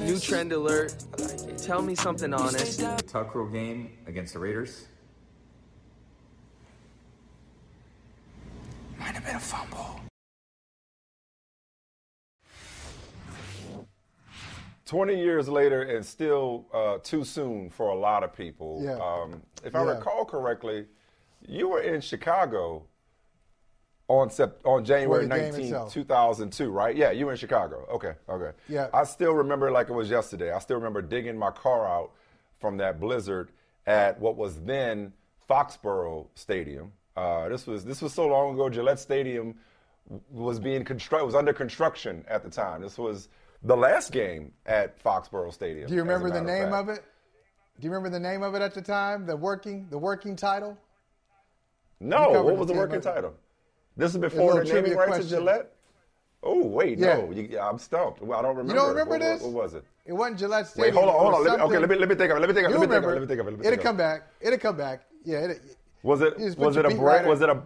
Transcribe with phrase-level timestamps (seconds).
[0.00, 0.94] New trend alert.
[1.58, 2.80] Tell me something honest.
[3.08, 4.86] Tuck rule game against the Raiders.
[8.98, 10.00] Might have been a fumble.
[14.84, 18.80] 20 years later and still uh, too soon for a lot of people.
[18.84, 18.92] Yeah.
[18.98, 19.96] Um, if I Yeah.
[19.96, 20.86] recall correctly,
[21.40, 22.84] you were in Chicago
[24.08, 26.96] on sep- on January For the game 19, 2002, right?
[26.96, 27.86] Yeah, you were in Chicago.
[27.92, 28.56] Okay, okay.
[28.68, 28.88] Yeah.
[28.94, 30.52] I still remember like it was yesterday.
[30.52, 32.12] I still remember digging my car out
[32.60, 33.50] from that blizzard
[33.86, 35.12] at what was then
[35.48, 36.92] Foxborough Stadium.
[37.16, 38.68] Uh, this was this was so long ago.
[38.68, 39.56] Gillette Stadium
[40.30, 42.80] was being construct was under construction at the time.
[42.82, 43.28] This was
[43.62, 45.88] the last game at Foxborough Stadium.
[45.88, 46.74] Do you remember the name fact.
[46.74, 47.04] of it?
[47.80, 49.26] Do you remember the name of it at the time?
[49.26, 50.78] The working, the working title.
[51.98, 53.34] No, what was the working of title?
[53.96, 55.22] This is before the naming rights question.
[55.24, 55.72] of Gillette.
[56.42, 57.16] Oh wait, Yeah.
[57.16, 58.20] no, you, I'm stumped.
[58.22, 58.72] Well, I don't remember.
[58.72, 59.42] You don't remember What- this?
[59.42, 59.84] What, what was it?
[60.04, 60.94] It wasn't Gillette Stadium.
[60.94, 61.44] Wait, hold on, hold on.
[61.44, 62.40] Let me, okay, let me let me think of it.
[62.40, 62.78] Let me think of it.
[62.78, 63.12] Let me think of it.
[63.12, 63.52] Let me think of it.
[63.60, 63.98] It'll think come it.
[63.98, 64.22] back.
[64.40, 65.00] It'll come back.
[65.24, 65.38] Yeah.
[65.38, 65.60] It,
[66.02, 67.02] Was it You just put was it a brand?
[67.02, 67.62] right Was it a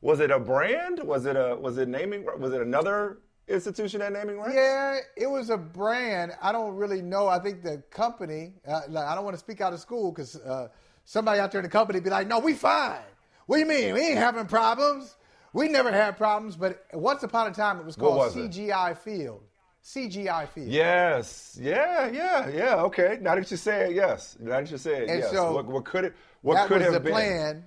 [0.00, 1.00] was it a brand?
[1.02, 2.24] Was it a was it naming?
[2.38, 4.54] Was it another institution that naming rights?
[4.54, 6.32] yeah, it was a brand.
[6.40, 7.28] I don't really know.
[7.28, 8.54] I think the company.
[8.66, 10.68] Uh, like, I don't want to speak out of school because uh,
[11.04, 13.00] somebody out there in the company be like, "No, we fine.
[13.46, 13.92] What do you mean?
[13.94, 15.16] We ain't having problems.
[15.52, 18.50] We never had problems." But once upon a time, it was called was it?
[18.50, 19.42] CGI Field.
[19.84, 20.68] CGI Field.
[20.68, 21.56] Yes.
[21.60, 22.08] Yeah.
[22.10, 22.48] Yeah.
[22.48, 22.74] Yeah.
[22.82, 23.18] Okay.
[23.20, 24.36] Now that you say it, yes.
[24.40, 25.30] Now that you say it, And yes.
[25.30, 26.14] so what, what could it?
[26.42, 27.12] What that could was have the been?
[27.12, 27.64] plan.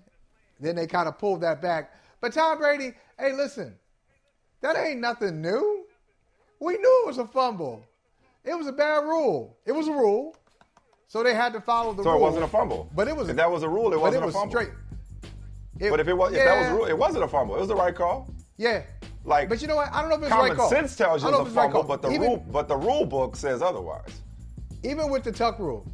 [0.60, 1.94] Then they kind of pulled that back.
[2.20, 3.76] But Tom Brady, hey, listen,
[4.62, 5.86] that ain't nothing new.
[6.60, 7.86] We knew it was a fumble.
[8.44, 9.56] It was a bad rule.
[9.66, 10.36] It was a rule,
[11.08, 12.20] so they had to follow the So rule.
[12.20, 12.90] So it wasn't a fumble.
[12.94, 13.30] But it was.
[13.30, 14.50] If that was a rule, it wasn't it a fumble.
[14.52, 14.70] Straight.
[15.80, 17.56] It- But if it was, if that was rule, it wasn't a fumble.
[17.56, 18.30] It was the right call.
[18.58, 18.84] Yeah.
[19.24, 19.94] Like, but you know what?
[19.94, 20.70] I don't know if it's Common right call.
[20.70, 22.76] sense tells you it's a it's the right fumble, but the Even- rule, but the
[22.78, 24.22] rule book says otherwise.
[24.84, 25.86] even with the tuck rule,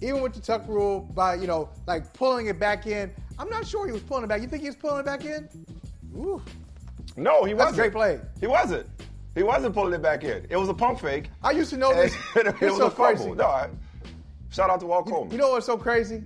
[0.00, 3.66] even with the tuck rule by you know like pulling it back in, I'm not
[3.66, 4.42] sure he was pulling it back.
[4.42, 5.48] You think he was pulling it back in?
[6.16, 6.42] Ooh.
[7.16, 7.78] No, he That's wasn't.
[7.78, 8.20] A great play.
[8.40, 8.86] He wasn't.
[9.36, 10.46] He wasn't pulling it back in.
[10.50, 11.30] It was a pump fake.
[11.42, 12.14] I used to know this.
[12.36, 13.16] it It's was so a fumble.
[13.16, 13.30] crazy.
[13.32, 13.68] No, I,
[14.50, 15.32] shout out to Walt You, Coleman.
[15.32, 16.22] you know what's so crazy?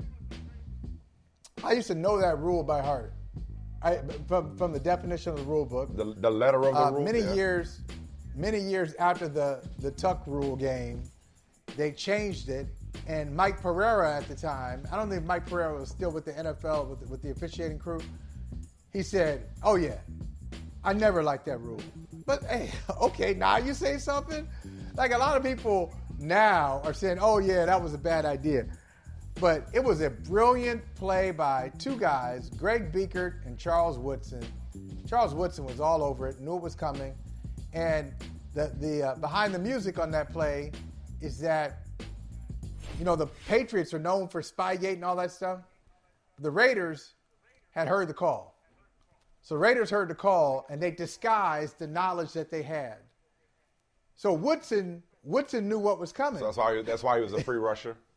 [1.65, 3.13] I used to know that rule by heart.
[3.83, 5.97] I, from from the definition of the rule book.
[5.97, 7.05] the, the letter of the Uh, rule.
[7.05, 7.35] many yeah.
[7.35, 7.81] years,
[8.35, 11.03] many years after the the tuck rule game,
[11.77, 12.67] they changed it.
[13.07, 16.33] And Mike Pereira at the time, I don't think Mike Pereira was still with the
[16.33, 18.01] NFL with, with the officiating crew.
[18.93, 19.99] He said, "Oh yeah,
[20.83, 21.81] I never liked that rule."
[22.27, 22.71] But hey,
[23.01, 24.49] okay, now you say something.
[24.97, 28.67] Like a lot of people now are saying, "Oh yeah, that was a bad idea."
[29.41, 34.45] But it was a brilliant play by two guys, Greg Biekert and Charles Woodson.
[35.09, 37.15] Charles Woodson was all over it, knew it was coming,
[37.73, 38.13] and
[38.55, 40.73] the the uh, behind the music on that play
[41.21, 41.87] is that
[42.99, 45.61] you know the Patriots are known for Spygate and all that stuff.
[46.41, 47.15] The Raiders
[47.71, 48.59] had heard the call,
[49.41, 52.97] so Raiders heard the call and they disguised the knowledge that they had.
[54.17, 56.41] So Woodson Woodson knew what was coming.
[56.41, 56.83] So that's why.
[56.83, 57.97] That's why he was a free rusher.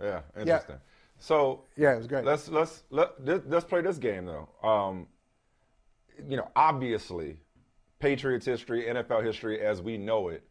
[0.00, 0.76] Yeah, interesting.
[1.18, 2.24] So Yeah, it was great.
[2.24, 3.10] Let's let's let
[3.46, 4.48] let's, play this game though.
[4.66, 5.06] Um,
[6.28, 7.38] you know, obviously,
[7.98, 10.42] Patriots history, NFL history as we know it,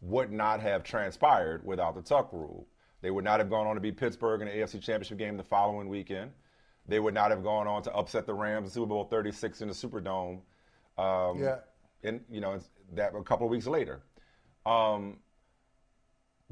[0.00, 2.68] would not have transpired without the Tuck rule.
[3.00, 5.42] They would not have gone on to beat Pittsburgh in the AFC Championship game the
[5.42, 6.32] following weekend.
[6.86, 9.68] They would not have gone on to upset the Rams in Super Bowl 36 in
[9.68, 10.40] the Superdome.
[10.98, 11.58] Um, Yeah.
[12.02, 14.02] And you know it's- that a couple of weeks later.
[14.66, 15.20] Um,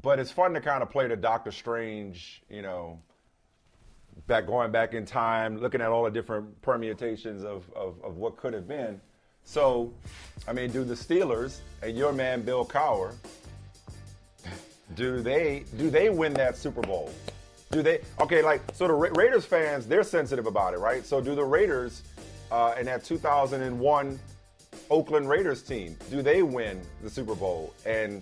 [0.03, 2.99] but it's fun to kind of play the Doctor Strange, you know,
[4.27, 8.37] back going back in time, looking at all the different permutations of, of, of what
[8.37, 9.01] could have been.
[9.45, 9.91] So,
[10.47, 13.15] I mean, do the Steelers and your man Bill Cowher,
[14.95, 17.11] do they do they win that Super Bowl?
[17.71, 18.01] Do they?
[18.19, 21.05] Okay, like so the Ra- Raiders fans, they're sensitive about it, right?
[21.05, 22.03] So do the Raiders
[22.51, 24.19] uh, in that 2001
[24.89, 27.73] Oakland Raiders team, do they win the Super Bowl?
[27.85, 28.21] And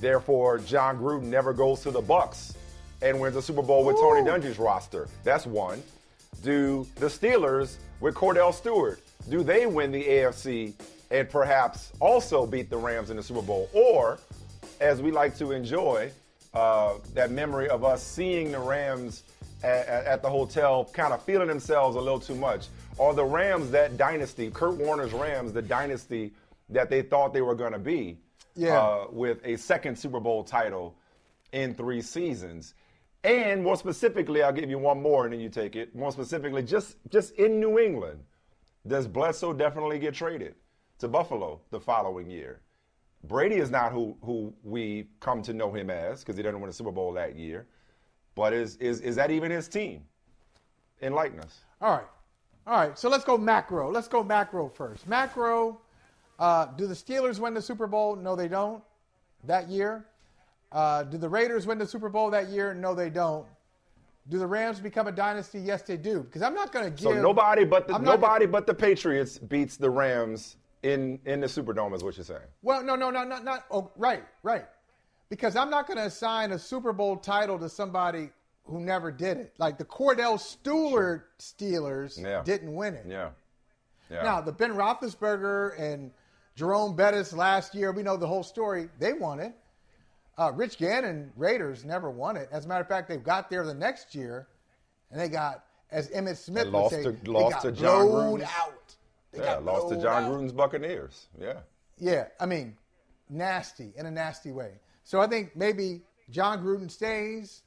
[0.00, 2.54] therefore, Jon Gruden never goes to the Bucs
[3.02, 5.08] and wins a Super Bowl with Tony Dungy's roster.
[5.24, 5.82] That's one.
[6.42, 10.72] Do the Steelers with Kordell Stewart, do they win the AFC
[11.10, 14.18] and perhaps also beat the Rams in the Super Bowl, or
[14.80, 16.10] as we like to enjoy
[16.54, 19.22] uh, that memory of us seeing the Rams
[19.62, 23.70] at, at the hotel, kind of feeling themselves a little too much, or the Rams
[23.70, 26.32] that dynasty, Kurt Warner's Rams, the dynasty
[26.68, 28.18] that they thought they were going to be,
[28.58, 28.78] Yeah.
[28.78, 30.96] uh, with a second Super Bowl title
[31.52, 32.74] in three seasons.
[33.24, 35.94] And more specifically, I'll give you one more and then you take it.
[35.94, 38.20] More specifically, just just in New England,
[38.86, 40.54] does Bledsoe definitely get traded
[40.98, 42.60] to Buffalo the following year?
[43.24, 46.70] Brady is not who who we come to know him as because he didn't win
[46.70, 47.66] a Super Bowl that year.
[48.34, 50.04] But is is is that even his team?
[51.02, 51.60] Enlighten us.
[51.80, 52.06] All right.
[52.66, 52.98] All right.
[52.98, 53.90] So let's go macro.
[53.90, 55.06] Let's go macro first.
[55.08, 55.80] Macro.
[56.38, 58.16] Uh, do the Steelers win the Super Bowl?
[58.16, 58.82] No, they don't.
[59.44, 60.06] That year.
[60.70, 62.74] Uh, do the Raiders win the Super Bowl that year?
[62.74, 63.46] No, they don't.
[64.28, 65.58] Do the Rams become a dynasty?
[65.58, 66.20] Yes, they do.
[66.20, 67.00] Because I'm not going to give.
[67.00, 71.46] So nobody but the I'm nobody but the Patriots beats the Rams in in the
[71.46, 72.40] Superdome is what you're saying.
[72.62, 73.64] Well, no, no, no, not not.
[73.70, 74.66] Oh, right, right.
[75.30, 78.30] Because I'm not going to assign a Super Bowl title to somebody
[78.64, 79.54] who never did it.
[79.58, 82.42] Like the Kordell Stewart Steelers Yeah.
[82.44, 83.06] didn't win it.
[83.08, 83.30] Yeah.
[84.10, 84.22] Yeah.
[84.22, 86.10] Now the Ben Roethlisberger and
[86.58, 88.88] Jerome Bettis last year, we know the whole story.
[88.98, 89.54] They won it.
[90.36, 92.48] Uh, Rich Gannon Raiders never won it.
[92.50, 94.48] As a matter of fact, they got there the next year,
[95.12, 97.70] and they got, as Emmitt Smith They would lost say, to- they lost got to
[97.72, 98.96] Jon Gruden's- out.
[99.30, 100.32] They yeah, got lost to Jon out.
[100.32, 101.28] Gruden's Buccaneers.
[101.40, 101.60] Yeah.
[101.96, 102.76] Yeah, I mean,
[103.28, 104.80] nasty in a nasty way.
[105.04, 107.62] So I think maybe Jon Gruden stays.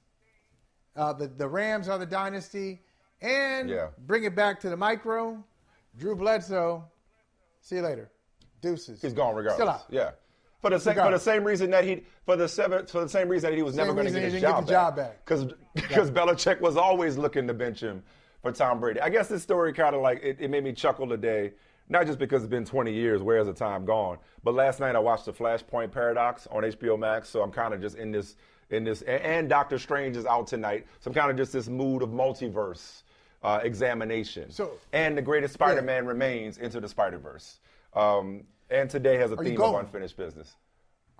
[0.98, 2.82] Uh, the the Rams are the dynasty,
[3.22, 3.88] and Yeah.
[4.00, 5.42] bring it back to the micro.
[5.98, 6.84] Drew Bledsoe.
[7.62, 8.11] See you later.
[8.62, 9.02] Deuces.
[9.02, 9.58] He's gone regardless.
[9.58, 9.86] Still out.
[9.90, 10.12] Yeah.
[10.62, 13.28] For the same for the same reason that he for the seven for the same
[13.30, 15.26] reason that he was Same never going to get his job, the job back.
[15.26, 18.04] Because because Belichick was always looking to bench him
[18.44, 19.02] for Tom Brady.
[19.02, 21.54] I guess this story kind of like it, it made me chuckle today.
[21.90, 24.18] Not just because it's been 20 years, where's the time gone?
[24.44, 27.82] But last night I watched the Flashpoint Paradox on HBO Max, so I'm kind of
[27.82, 28.36] just in this
[28.70, 31.68] in this and, and Doctor Strange is out tonight, so I'm kind of just this
[31.68, 33.02] mood of multiverse
[33.44, 34.52] uh, examination.
[34.52, 37.60] So- and the greatest Spider-Man remains into the Spider-Verse.
[37.94, 39.86] Um, and today has a Are you theme of going?
[39.86, 40.56] unfinished business.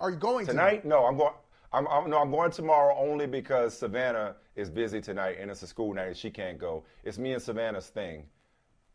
[0.00, 0.84] Are you going Tonight?
[0.84, 1.34] No, I'm going.
[1.72, 5.66] I'm, I'm no, I'm going tomorrow only because Savannah is busy tonight and it's a
[5.66, 6.84] school night and she can't go.
[7.04, 8.24] It's me and Savannah's thing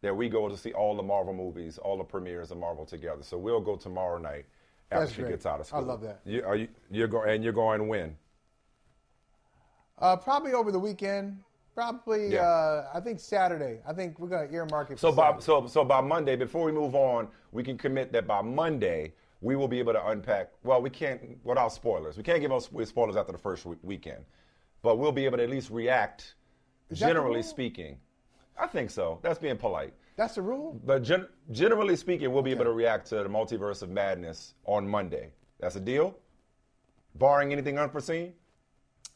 [0.02, 3.24] that we go to see all the Marvel movies, all the premieres of Marvel together.
[3.24, 4.46] So we'll go tomorrow night
[4.92, 5.32] after That's she great.
[5.32, 5.80] gets out of school.
[5.80, 6.20] I love that.
[6.26, 6.68] You, are you?
[6.92, 8.16] You're going and you're going when?
[9.98, 11.40] Uh, probably over the weekend.
[11.78, 12.42] Probably, Yeah.
[12.42, 13.82] uh, I think Saturday.
[13.86, 14.98] I think we're going to earmark it.
[14.98, 15.44] So by Saturday.
[15.44, 19.56] so so by Monday, before we move on, we can commit that by Monday we
[19.56, 20.50] will be able to unpack.
[20.64, 22.18] Well, we can't without spoilers.
[22.18, 24.26] We can't give us spoilers after the first week, weekend,
[24.82, 26.34] but we'll be able to at least react.
[26.94, 28.00] Generally speaking,
[28.58, 29.20] I think so.
[29.22, 29.94] That's being polite.
[30.16, 30.82] That's the rule.
[30.84, 34.88] But gen- generally speaking, we'll be able to react to the multiverse of madness on
[34.88, 35.30] Monday.
[35.60, 36.18] That's a deal,
[37.14, 38.34] barring anything unforeseen.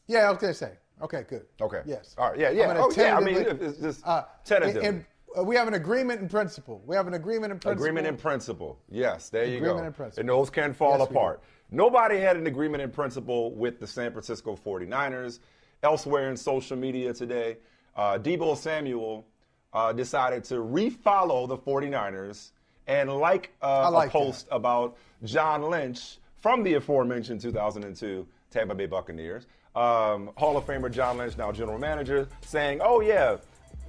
[0.06, 0.78] Yeah, I was to say.
[1.02, 1.46] Okay, good.
[1.60, 1.82] Okay.
[1.84, 2.14] Yes.
[2.18, 2.38] All right.
[2.38, 2.50] Yeah.
[2.50, 2.74] Yeah.
[2.78, 3.16] Oh, yeah.
[3.16, 4.86] I mean, it's just Uh, tentatively.
[4.86, 5.04] and- and,
[5.38, 6.82] uh, we have an agreement in principle.
[6.86, 7.82] We have an agreement in principle.
[7.84, 8.78] Agreement in principle.
[8.88, 9.66] Yes, there you go.
[9.66, 10.20] Agreement in principle.
[10.20, 11.42] And those can fall Yes, apart.
[11.70, 15.40] Nobody had an agreement in principle with the San Francisco 49ers.
[15.82, 17.56] Elsewhere in social media today,
[17.96, 19.24] uh, Deebo Samuel
[19.72, 22.52] uh, decided to refollow the 49ers
[22.86, 28.86] and like, uh, like a post about John Lynch from the aforementioned 2002 Tampa Bay
[28.86, 29.46] Buccaneers.
[29.74, 33.38] Um, Hall of Famer John Lynch, now general manager, saying, "Oh yeah,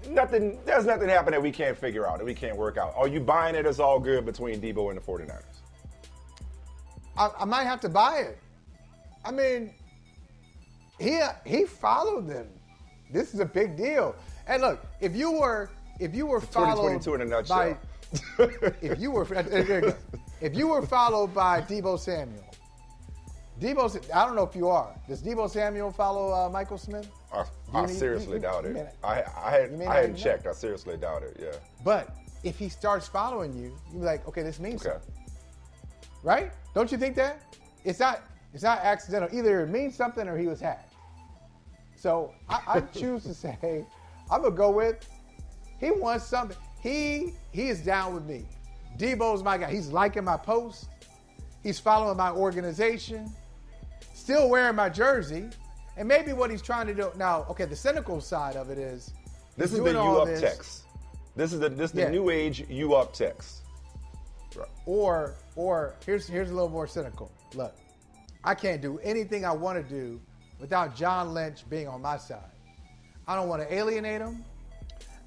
[0.09, 0.59] nothing.
[0.65, 2.93] There's nothing happened that we can't figure out, that we can't work out.
[2.95, 3.65] Are you buying it?
[3.65, 5.43] It's all good between Deebo and the 49ers."
[7.17, 8.39] I, I might have to buy it.
[9.25, 9.73] I mean,
[10.99, 12.47] he he followed them.
[13.11, 14.15] This is a big deal.
[14.47, 17.77] And look, if you were if you were followed 2022 in a by
[18.81, 19.27] if you were
[20.41, 22.43] if you were followed by Deebo Samuel,
[23.59, 24.93] Deebo I don't know if you are.
[25.07, 27.09] Does Deebo Samuel follow uh, Michael Smith?
[27.31, 28.95] I, I need- seriously you- doubt you it.
[29.03, 30.47] I, I, had, I hadn't checked.
[30.47, 31.37] I seriously doubt it.
[31.39, 31.51] Yeah.
[31.83, 34.93] But if he starts following you, you're like, okay, this means Okay.
[34.93, 35.13] something,
[36.23, 36.51] right?
[36.73, 37.41] Don't you think that?
[37.85, 38.21] It's not.
[38.53, 39.29] It's not accidental.
[39.31, 40.93] Either it means something or he was hacked.
[41.95, 43.85] So I, I choose to say,
[44.29, 45.07] I'm gonna go with.
[45.79, 46.57] He wants something.
[46.81, 48.45] He he is down with me.
[48.97, 49.71] Deebo's my guy.
[49.71, 50.87] He's liking my post.
[51.63, 53.33] He's following my organization.
[54.23, 55.49] Still wearing my jersey.
[55.97, 57.45] And maybe what he's trying to do now.
[57.49, 59.11] Okay, the cynical side of it is.
[59.57, 60.83] This is the you up this- text.
[61.35, 62.09] This is the this is the Yeah.
[62.09, 63.63] new age you up text.
[64.55, 64.69] Right.
[64.85, 67.33] Or or here's here's a little more cynical.
[67.53, 67.75] Look,
[68.45, 70.21] I can't do anything I want to do
[70.57, 72.49] without John Lynch being on my side.
[73.27, 74.45] I don't want to alienate him.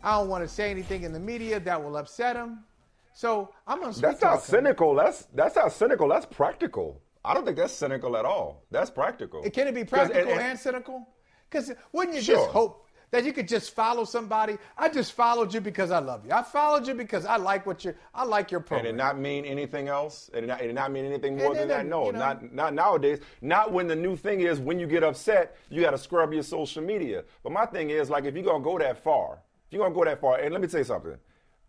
[0.02, 2.64] I don't want to say anything in the media that will upset him.
[3.12, 3.92] So I'm gonna.
[3.92, 4.94] That's not cynical.
[4.94, 6.08] That's that's not cynical.
[6.08, 7.02] That's practical.
[7.26, 8.62] I don't think that's cynical at all.
[8.70, 9.42] That's practical.
[9.42, 11.08] It, can it be practical and- and, and- cynical?
[11.50, 12.36] Because wouldn't you Sure.
[12.36, 14.58] just hope that you could just follow somebody?
[14.76, 16.32] I just followed you because I love you.
[16.32, 17.94] I followed you because I like what you.
[18.14, 18.94] I like your And program.
[18.94, 20.28] it not mean anything else?
[20.34, 21.86] And it not, and it not mean anything more And than that?
[21.86, 23.20] No, you know- not not nowadays.
[23.42, 26.42] Not when the new thing is when you get upset, you got to scrub your
[26.42, 27.24] social media.
[27.44, 30.04] But my thing is like if you're gonna go that far, if you're gonna go
[30.04, 31.16] that far, and let me tell you something,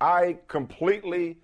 [0.02, 1.38] I completely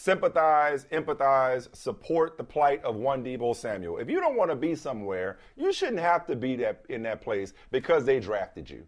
[0.00, 3.98] sympathize, empathize, support the plight of one Deebo Samuel.
[3.98, 7.20] If you don't want to be somewhere, you shouldn't have to be that in that
[7.20, 8.86] place because they drafted you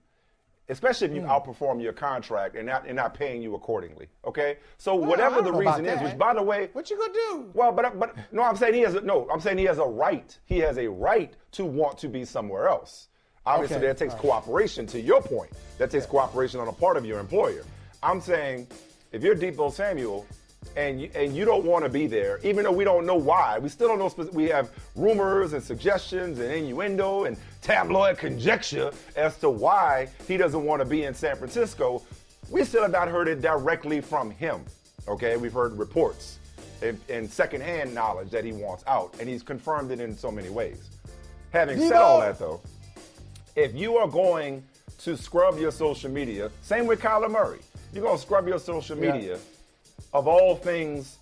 [0.69, 1.28] especially if you hmm.
[1.28, 4.09] outperform your contract and not and not paying you accordingly.
[4.25, 6.97] Okay, so whatever the don't know about reason is, which by the way, what you
[6.97, 7.50] gonna do?
[7.52, 9.28] well, but but no, I'm saying he has a, no.
[9.31, 10.38] I'm saying he has a right.
[10.47, 13.09] He has a right to want to be somewhere else.
[13.45, 14.23] Obviously, Okay, that takes right.
[14.23, 14.87] cooperation.
[14.87, 17.64] To your point, that takes cooperation on the part of your employer.
[18.02, 18.69] I'm saying,
[19.11, 20.26] if you're Deebo Samuel,
[20.76, 23.59] and you, and you don't want to be there, even though we don't know why,
[23.59, 24.31] we still don't know.
[24.33, 30.64] We have rumors and suggestions and innuendo and tabloid conjecture as to why he doesn't
[30.64, 32.02] want to be in San Francisco.
[32.50, 34.64] We still have not heard it directly from him.
[35.09, 36.38] Okay, we've heard reports
[36.83, 40.50] and, and secondhand knowledge that he wants out, and he's confirmed it in so many
[40.50, 40.90] ways.
[41.50, 42.00] Having said Deebo!
[42.00, 42.61] all that, though,
[43.57, 44.64] if you are going
[44.99, 47.61] to scrub your social media, same with Kyler Murray,
[47.92, 49.37] you're going to scrub your social Yeah.
[50.12, 51.19] Of all things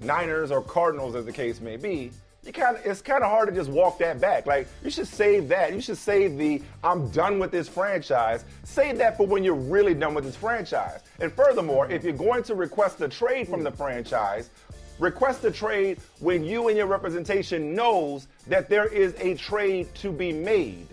[0.00, 2.10] Niners or Cardinals, as the case may be.
[2.44, 4.44] You kind of, it's kind of hard to just walk that back.
[4.44, 5.72] Like you should save that.
[5.72, 9.94] You should save the "I'm done with this franchise." Save that for when you're really
[9.94, 11.00] done with this franchise.
[11.20, 14.50] And furthermore, if you're going to request a trade from the franchise,
[14.98, 20.12] request a trade when you and your representation knows that there is a trade to
[20.12, 20.86] be made.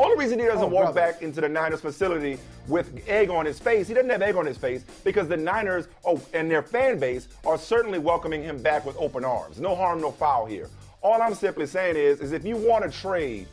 [0.00, 2.38] Only reason he doesn't Oh, walk back into the Niners facility
[2.68, 5.88] with egg on his face, he doesn't have egg on his face because the Niners
[6.06, 9.60] oh, and their fan base are certainly welcoming him back with open arms.
[9.60, 10.70] No harm, no foul here.
[11.02, 13.46] All I'm simply saying is, is if you want to trade,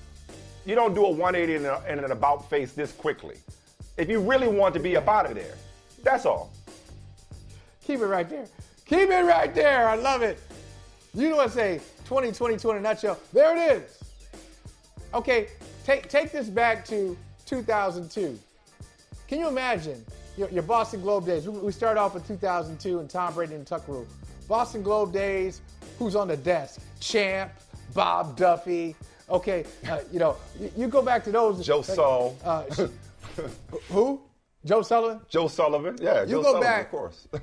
[0.66, 3.36] you don't do a 180 and, a, and an about face this quickly.
[3.98, 5.56] If you really want to be up out of there,
[6.02, 6.54] that's all.
[7.84, 8.48] Keep it right there.
[8.86, 9.90] Keep it right there.
[9.90, 10.40] I love it.
[11.14, 11.82] You know what I say?
[12.06, 13.20] 2022 in a nutshell.
[13.34, 14.04] There it is.
[15.14, 15.48] Okay,
[15.88, 18.38] take take this back to 2002.
[19.30, 20.04] Can you imagine
[20.38, 21.48] your, your Boston Globe days?
[21.48, 24.06] We, we start off with 2002 and Tom Brady and Tuck Rule.
[24.50, 25.62] Boston Globe days.
[25.98, 26.82] Who's on the desk?
[27.00, 27.52] Champ,
[27.94, 28.96] Bob Duffy.
[29.30, 31.66] Okay, uh, you know, you, you go back to those.
[31.66, 32.38] Joe Saul.
[32.44, 32.64] Uh,
[33.90, 34.22] who?
[34.66, 35.22] Joe Sullivan.
[35.30, 37.28] Joe Sullivan, yeah, You Joe go Sullivan, back- of course.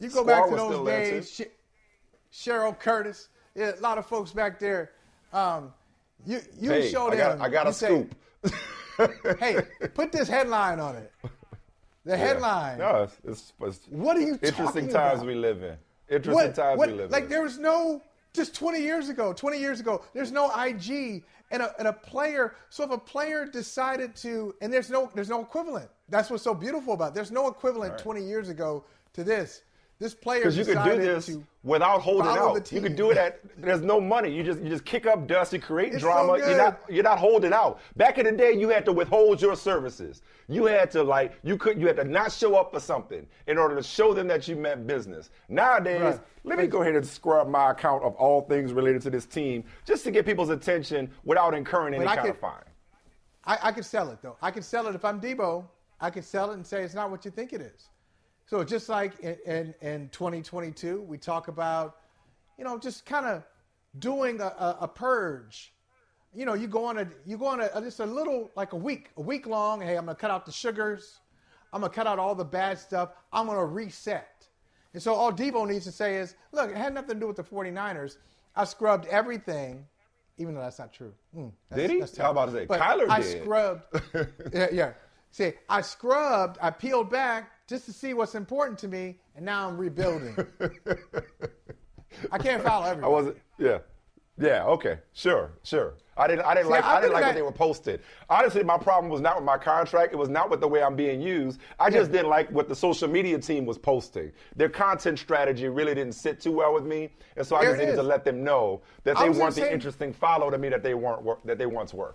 [0.00, 1.30] You go back to those days.
[1.30, 1.42] Sh-
[2.48, 4.90] Cheryl Curtis, yeah, a lot of folks back there.
[5.32, 5.72] Um,
[6.26, 8.06] you you hey, show I got, I got a say,
[8.96, 9.38] scoop.
[9.40, 9.62] hey,
[9.94, 11.12] put this headline on it.
[12.04, 12.78] The headline.
[12.78, 15.26] No, it's, it's, it's What are you interesting times about?
[15.26, 15.76] we live in.
[16.08, 17.24] Interesting What, times what, we live like in.
[17.24, 18.02] Like there was no
[18.34, 19.32] just 20 years ago.
[19.32, 22.56] 20 years ago, there's no IG and a, and a player.
[22.68, 25.88] So if a player decided to, and there's no there's no equivalent.
[26.08, 27.12] That's what's so beautiful about.
[27.12, 27.14] It.
[27.14, 29.62] There's no equivalent 20 years ago to this.
[30.00, 32.70] This player Because you could do this to without holding out.
[32.72, 34.28] You could do it at there's no money.
[34.28, 36.38] You just you just kick up dust, you create It's drama.
[36.40, 37.80] so you're not you're not holding out.
[37.96, 40.20] Back in the day, you had to withhold your services.
[40.48, 43.56] You had to like you could you had to not show up for something in
[43.56, 45.30] order to show them that you meant business.
[45.48, 46.20] Nowadays, Right.
[46.42, 49.62] let me go ahead and scrub my account of all things related to this team
[49.86, 52.64] just to get people's attention without incurring any But kind could- of fine.
[53.46, 54.36] I, I could sell it though.
[54.42, 55.64] I could sell it if I'm Deebo.
[56.00, 57.88] I could sell it and say it's not what you think it is.
[58.54, 61.96] So just like in, in, in 2022, we talk about,
[62.56, 63.42] you know, just kind of
[63.98, 65.74] doing a, a, a purge.
[66.32, 68.76] You know, you go on a you go on a just a little like a
[68.76, 69.80] week, a week long.
[69.80, 71.18] Hey, I'm gonna cut out the sugars.
[71.72, 73.08] I'm gonna cut out all the bad stuff.
[73.32, 74.46] I'm gonna reset.
[74.92, 77.34] And so all Deebo needs to say is, look, it had nothing to do with
[77.36, 78.18] the 49ers.
[78.54, 79.84] I scrubbed everything,
[80.38, 81.12] even though that's not true.
[81.34, 81.98] Hmm, that's- Did he?
[81.98, 83.42] that's How about to say, But Kyler I did.
[83.42, 83.82] scrubbed.
[84.54, 84.92] yeah, yeah.
[85.32, 89.68] See, I scrubbed, I peeled back just to see what's important to me, and now
[89.68, 90.36] I'm rebuilding.
[92.30, 93.04] I can't follow everybody.
[93.04, 93.36] I wasn't.
[93.58, 93.78] Yeah.
[94.38, 94.64] Yeah.
[94.64, 94.98] Okay.
[95.12, 95.52] Sure.
[95.62, 95.94] Sure.
[96.16, 96.44] I didn't.
[96.44, 96.84] I didn't See, like.
[96.84, 98.00] I I didn't like what that- they were posted.
[98.28, 100.12] Honestly, my problem was not with my contract.
[100.12, 101.60] It was not with the way I'm being used.
[101.80, 104.30] I just didn't like what the social media team was posting.
[104.56, 107.80] Their content strategy really didn't sit too well with me, and so I There just
[107.80, 110.82] needed to let them know that they weren't the say- interesting follow to me that
[110.82, 111.24] they weren't.
[111.46, 112.14] That they once were.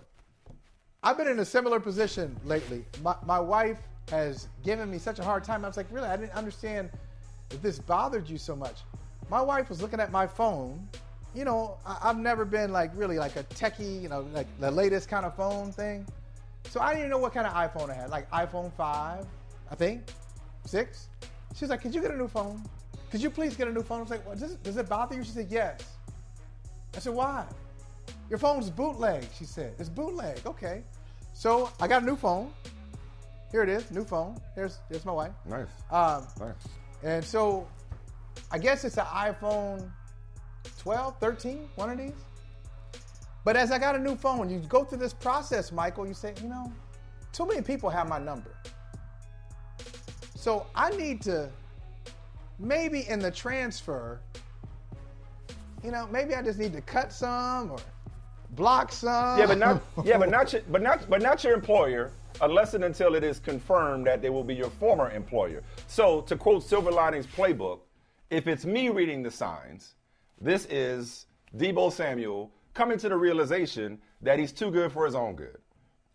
[1.02, 2.84] I've been in a similar position lately.
[3.02, 3.78] My, my wife
[4.10, 5.64] has given me such a hard time.
[5.64, 6.90] I was like, really, I didn't understand
[7.48, 8.80] that this bothered you so much.
[9.28, 10.88] My wife was looking at my phone.
[11.34, 14.70] You know, I, I've never been like really like a techie, you know, like the
[14.70, 16.06] latest kind of phone thing.
[16.68, 19.26] So I didn't even know what kind of iPhone I had, like iPhone 5,
[19.70, 20.02] I think,
[20.66, 21.08] 6.
[21.56, 22.62] She was like, could you get a new phone?
[23.10, 23.98] could you please get a new phone?
[23.98, 25.24] I was like, well, does, does it bother you?
[25.24, 25.82] She said, yes.
[26.94, 27.44] I said, why?
[28.28, 29.74] Your phone's bootleg, she said.
[29.78, 30.40] It's bootleg.
[30.46, 30.82] Okay.
[31.34, 32.52] So I got a new phone.
[33.50, 34.36] Here it is, new phone.
[34.54, 35.32] Here's, here's my wife.
[35.44, 35.66] Nice.
[35.90, 36.54] Um, nice.
[37.02, 37.66] And so
[38.50, 39.90] I guess it's an iPhone
[40.78, 42.12] 12, 13, one of these.
[43.44, 46.34] But as I got a new phone, you go through this process, Michael, you say,
[46.42, 46.72] you know,
[47.32, 48.54] too many people have my number.
[50.34, 51.50] So I need to
[52.58, 54.20] maybe in the transfer,
[55.82, 57.78] you know, maybe I just need to cut some or
[58.50, 59.38] block some.
[59.38, 62.10] Yeah, but not yeah, but not your, but not but not your employer
[62.40, 65.62] unless and until it is confirmed that they will be your former employer.
[65.86, 67.80] So to quote Silver Linings Playbook,
[68.30, 69.94] if it's me reading the signs,
[70.40, 75.34] this is Deebo Samuel coming to the realization that he's too good for his own
[75.34, 75.58] good,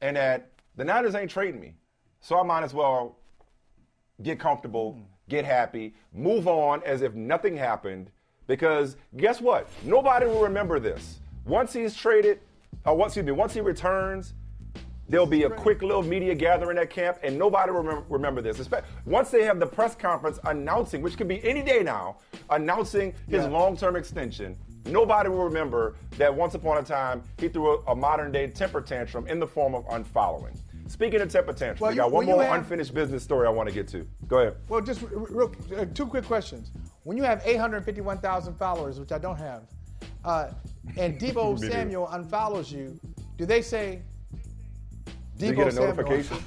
[0.02, 1.74] and that the Niners ain't trading me,
[2.22, 3.18] so I might as well
[4.24, 8.10] get comfortable, get happy, move on as if nothing happened.
[8.48, 9.68] Because guess what?
[9.84, 11.20] Nobody will remember this.
[11.46, 12.40] Once he's traded,
[12.86, 14.34] or once, excuse me, once he returns,
[15.10, 18.68] there'll be a quick little media gathering at camp, and nobody will remember, remember this.
[19.06, 22.18] Once they have the press conference announcing, which could be any day now,
[22.50, 23.50] announcing his Yeah.
[23.50, 28.48] long-term extension, nobody will remember that once upon a time he threw a, a modern-day
[28.48, 30.58] temper tantrum in the form of unfollowing.
[30.88, 33.50] Speaking of temper tantrums, Well, we you- got one more have- unfinished business story I
[33.50, 34.08] want to get to.
[34.28, 34.56] Go ahead.
[34.70, 36.72] Well, just r- r- real, uh, two quick questions.
[37.04, 39.64] When you have 851,000 followers, which I don't have,
[40.24, 40.50] uh,
[40.98, 43.00] and Deebo Samuel unfollows you,
[43.38, 44.02] do they say
[45.38, 45.96] Deebo you get a Samuel?
[45.96, 46.38] notification?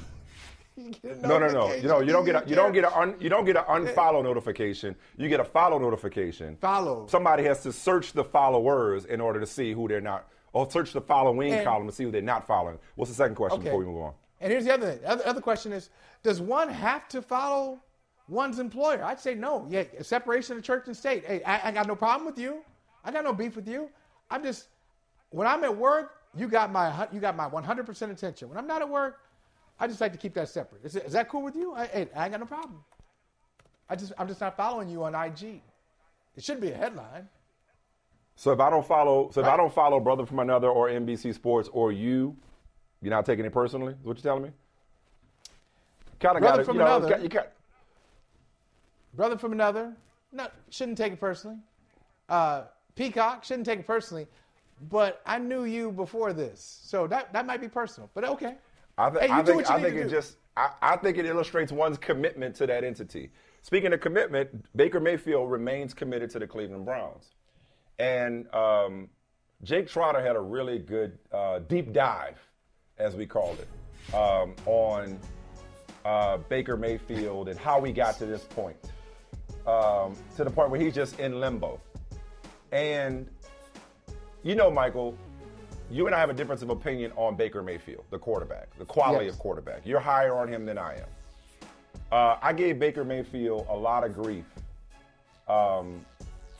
[0.76, 1.72] You get a No, no, no.
[1.74, 3.56] You know, you don't get a, you don't get a a un, you don't get
[3.56, 4.94] an unfollow notification.
[5.16, 6.56] You get a follow notification.
[6.60, 7.06] Follow.
[7.08, 10.92] Somebody has to search the followers in order to see who they're not, or search
[10.92, 12.78] the following And- column to see who they're not following.
[12.94, 13.64] What's the second question Okay.
[13.68, 14.14] before we move on?
[14.40, 15.00] And here's the other thing.
[15.02, 15.90] The other, other question is,
[16.22, 17.80] does one have to follow
[18.28, 19.02] one's employer?
[19.02, 19.66] I'd say no.
[19.68, 21.24] Yeah, separation of church and state.
[21.26, 22.62] Hey, I, I got no problem with you.
[23.04, 23.90] I got no beef with you.
[24.30, 24.68] I'm just
[25.30, 28.48] when I'm at work, you got my you got my 100% attention.
[28.48, 29.20] When I'm not at work,
[29.80, 30.84] I just like to keep that separate.
[30.84, 31.74] Is, it- is that cool with you?
[31.74, 32.82] I, I ain't got no problem.
[33.88, 35.62] I just I'm just not following you on IG.
[36.36, 37.28] It should be a headline.
[38.36, 41.34] So if I don't follow, so if I don't follow Brother from Another or NBC
[41.34, 42.36] Sports or you,
[43.02, 43.94] you're not taking it personally.
[43.94, 44.50] Is what you're telling me?
[46.20, 47.08] Kind of got Brother to, from you know, Another.
[47.08, 47.48] got- you got.
[49.14, 49.96] Brother from another,
[50.30, 51.56] no, shouldn't take it personally.
[52.28, 52.64] Uh,
[52.94, 54.26] Peacock shouldn't take it personally.
[54.90, 58.10] But I knew you before this, so that that might be personal.
[58.14, 58.54] But okay.
[58.96, 60.10] I, th- Hey, I think, I think it do.
[60.10, 63.30] just I, I think it illustrates one's commitment to that entity.
[63.62, 67.30] Speaking of commitment, Baker Mayfield remains committed to the Cleveland Browns,
[67.98, 69.08] and um,
[69.62, 72.38] Jake Trotter had a really good uh, deep dive,
[72.98, 75.18] as we called it, um, on
[76.04, 78.76] uh, Baker Mayfield and how we got to this point,
[79.66, 81.80] um, to the point where he's just in limbo,
[82.72, 83.28] and
[84.42, 85.16] you know, Michael,
[85.90, 89.26] you and I have a difference of opinion on Baker Mayfield, the quarterback, the quality
[89.26, 89.34] Yes.
[89.34, 89.80] of quarterback.
[89.84, 91.06] You're higher on him than I am.
[92.10, 94.44] Uh, I gave Baker Mayfield a lot of grief
[95.48, 96.04] um,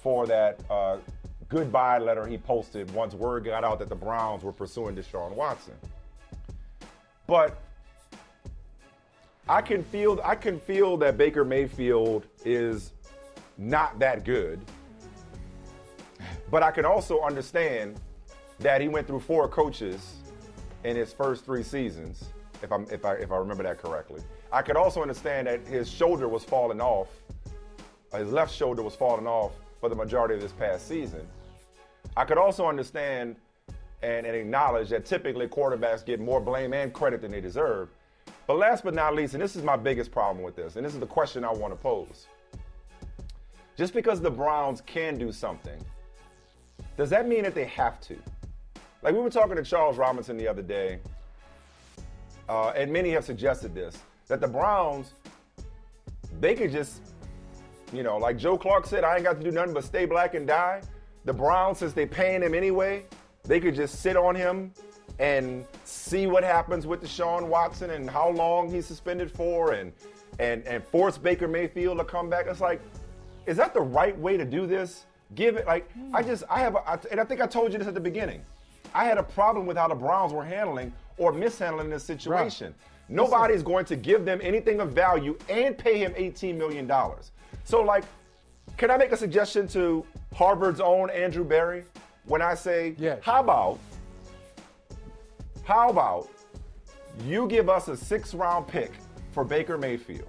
[0.03, 0.99] for that uh,
[1.49, 5.75] goodbye letter he posted once word got out that the Browns were pursuing Deshaun Watson.
[7.27, 7.59] But
[9.49, 12.93] I can feel I can feel that Baker Mayfield is
[13.57, 14.61] not that good.
[16.51, 18.01] But I can also understand
[18.61, 20.17] that he went through four coaches
[20.85, 22.25] in his first three seasons,
[22.63, 24.23] if I'm if I if I remember that correctly.
[24.53, 27.09] I could also understand that his shoulder was falling off,
[28.13, 31.27] his left shoulder was falling off for the majority of this past season.
[32.17, 33.37] I could also understand
[34.03, 37.89] and, and acknowledge that typically quarterbacks get more blame and credit than they deserve.
[38.47, 40.95] But last but not least, and this is my biggest problem with this, and this
[40.95, 42.27] is the question I want to pose.
[43.77, 45.79] Just because the Browns can do something,
[46.99, 48.17] does that mean that they have to?
[49.03, 50.99] Like we were talking to Charles Robinson the other day,
[52.49, 55.13] uh, and many have suggested this that the Browns,
[56.41, 57.01] they could just,
[57.95, 60.35] you know, like Joe Clark said, I ain't got to do nothing but stay black
[60.35, 60.83] and die.
[61.25, 63.05] The Browns, since they paying him anyway,
[63.45, 64.73] they could just sit on him
[65.21, 69.93] and see what happens with Deshaun Watson and how long he's suspended for, and
[70.41, 72.47] and and force Baker Mayfield to come back.
[72.49, 72.83] It's like,
[73.47, 75.05] is that the right way to do this?
[75.35, 77.79] Give it like I just I have a, I, and I think I told you
[77.79, 78.43] this at the beginning.
[78.95, 82.75] I had a problem with how the Browns were handling or mishandling this situation.
[83.11, 86.91] Nobody's going to give them anything of value and pay him $18 million.
[87.65, 88.05] So, like,
[88.77, 91.85] can I make a suggestion to Harvard's own Andrew Berry
[92.25, 93.19] when I say, Yes.
[93.23, 93.79] how about,
[95.65, 96.29] how about
[97.25, 98.93] you give us a six round pick
[99.33, 100.29] for Baker Mayfield?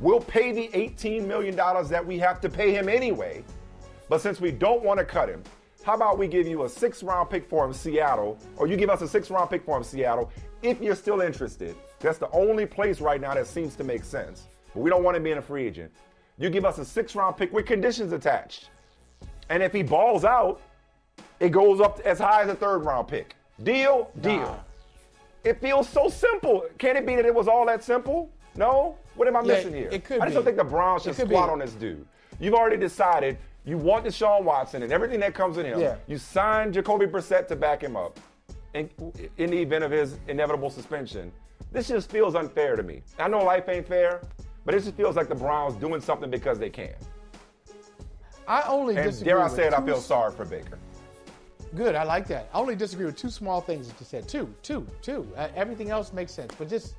[0.00, 3.42] We'll pay the $18 million that we have to pay him anyway.
[4.08, 5.42] But since we don't want to cut him,
[5.82, 8.90] how about we give you a six round pick for him, Seattle, or you give
[8.90, 10.30] us a six round pick for him, Seattle,
[10.62, 11.76] if you're still interested.
[12.00, 14.44] That's the only place right now that seems to make sense.
[14.74, 15.92] But we don't want him being a free agent.
[16.38, 18.70] You give us a six round pick with conditions attached.
[19.48, 20.60] And if he balls out,
[21.40, 23.34] it goes up as high as a third round pick.
[23.62, 24.10] Deal?
[24.20, 24.40] Deal.
[24.40, 24.56] Nah.
[25.44, 26.64] It feels so simple.
[26.78, 28.30] Can it be that it was all that simple?
[28.56, 28.96] No?
[29.14, 29.88] What am I Yeah, missing here?
[29.92, 31.36] it could I just don't think the Browns should squat be.
[31.36, 32.04] on this dude.
[32.40, 35.80] You've already decided you want Deshaun Watson and everything that comes in him.
[35.80, 35.96] Yeah.
[36.06, 38.18] You signed Jacoby Brissett to back him up
[38.74, 38.88] in,
[39.36, 41.32] in the event of his inevitable suspension.
[41.72, 43.02] This just feels unfair to me.
[43.18, 44.22] I know life ain't fair,
[44.64, 46.94] but it just feels like the Browns doing something because they can.
[48.46, 50.78] I only And disagree dare I say it, I feel sorry for Baker.
[51.74, 52.48] Good, I like that.
[52.54, 54.28] I only disagree with two small things that you said.
[54.28, 55.26] Two, two, two.
[55.36, 56.94] Uh, everything else makes sense, but just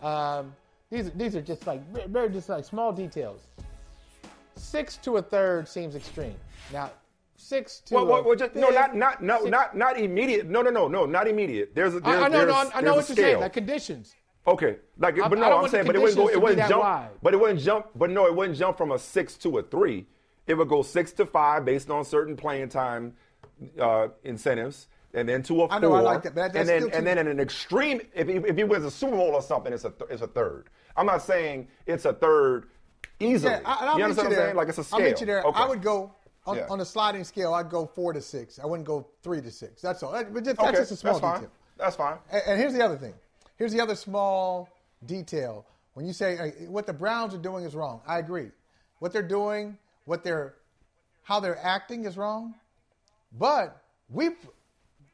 [0.00, 0.54] um,
[0.90, 3.40] these these are just like very just like small details.
[4.56, 6.34] Six to a third seems extreme.
[6.72, 6.90] Now,
[7.36, 10.46] six to Well, a well, well, just, no, not not no, six- not not immediate.
[10.46, 11.74] No, no, no, no, not immediate.
[11.74, 13.40] There's a there's, I, I know, there's, no, I, I know what you're saying.
[13.40, 14.14] Like conditions.
[14.46, 16.38] Okay, like, I- but I no, don't I'm saying, but it wouldn't go, it to
[16.38, 17.08] be wouldn't jump, wide.
[17.22, 20.06] but it wouldn't jump, but no, it wouldn't jump from a six to a three.
[20.46, 23.14] It would go six to five based on certain playing time
[23.80, 25.76] uh, incentives, and then to a four.
[25.76, 28.00] I know, I like that, but that's and then still and then in an extreme,
[28.14, 30.26] if he, if he wins a Super Bowl or something, it's a th- it's a
[30.26, 30.68] third.
[30.96, 32.68] I'm not saying it's a third
[33.20, 33.52] easily.
[33.52, 34.46] Yeah, I, I'll you understand you what I'm there.
[34.46, 34.56] saying?
[34.56, 35.00] Like it's a scale.
[35.00, 35.42] I'll meet you there.
[35.44, 35.60] Okay.
[35.62, 36.12] I would go
[36.46, 36.66] on, Yeah.
[36.70, 37.54] on a sliding scale.
[37.54, 38.58] I'd go four to six.
[38.58, 39.80] I wouldn't go three to six.
[39.82, 40.12] That's all.
[40.12, 41.52] That- But just, Okay, that's just a small that's detail.
[41.76, 42.18] That's fine.
[42.30, 43.14] And, and here's the other thing.
[43.56, 44.68] Here's the other small
[45.06, 45.64] detail.
[45.94, 48.50] When you say uh, what the Browns are doing is wrong, I agree.
[48.98, 50.54] What they're doing, what they're,
[51.22, 52.54] how they're acting is wrong.
[53.38, 54.30] But we,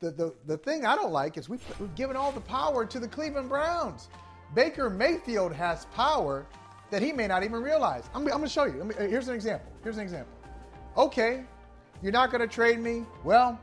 [0.00, 2.98] the, the the thing I don't like is we've, we've given all the power to
[2.98, 4.08] the Cleveland Browns.
[4.54, 6.46] Baker Mayfield has power
[6.90, 8.04] that he may not even realize.
[8.14, 8.84] I'm, I'm going to show you.
[8.84, 9.70] Me- here's an example.
[9.82, 10.32] Here's an example.
[10.96, 11.44] Okay,
[12.02, 13.04] you're not going to trade me.
[13.24, 13.58] Well,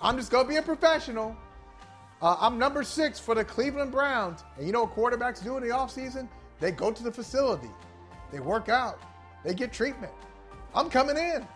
[0.00, 1.36] I'm just going to be a professional.
[2.20, 4.42] Uh, I'm number six for the Cleveland Browns.
[4.56, 6.28] And you know what quarterbacks do in the offseason?
[6.60, 7.70] They go to the facility,
[8.32, 9.00] they work out,
[9.44, 10.12] they get treatment.
[10.74, 11.46] I'm coming in.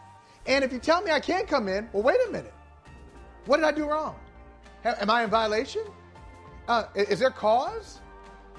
[0.47, 2.55] And if you tell me I can't come in, well, wait a minute.
[3.47, 4.15] What did I do wrong?
[4.85, 5.83] Am I in violation?
[6.69, 8.01] Uh, is there cause?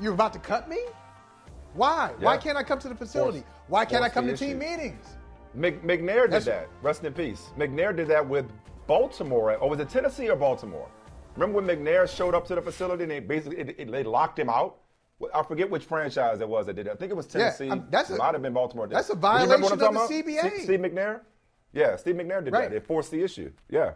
[0.02, 0.80] You're about to cut me?
[1.74, 2.12] Why?
[2.20, 3.40] Why can't I come to the facility?
[3.40, 5.16] Force- Why can't I come to team meetings?
[5.56, 6.68] Mc, McNair did That's- that.
[6.82, 7.52] Rest in peace.
[7.58, 8.46] McNair did that with
[8.88, 9.56] Baltimore.
[9.58, 10.88] Or was it Tennessee or Baltimore?
[11.36, 14.38] Remember when McNair showed up to the facility and they basically it, it- they locked
[14.38, 14.78] him out?
[15.34, 16.92] I forget which franchise it was that did it.
[16.92, 17.70] I think it was Yeah, Tennessee.
[17.70, 18.88] um, that's a- it might have been Baltimore.
[18.88, 20.42] that's a Do you remember what I'm violation of the about?
[20.44, 20.50] CBA.
[20.50, 21.20] Steve, Steve McNair?
[21.72, 22.64] Yeah, Steve McNair did Right.
[22.64, 22.72] that.
[22.72, 23.52] They forced the issue.
[23.70, 23.94] Yeah.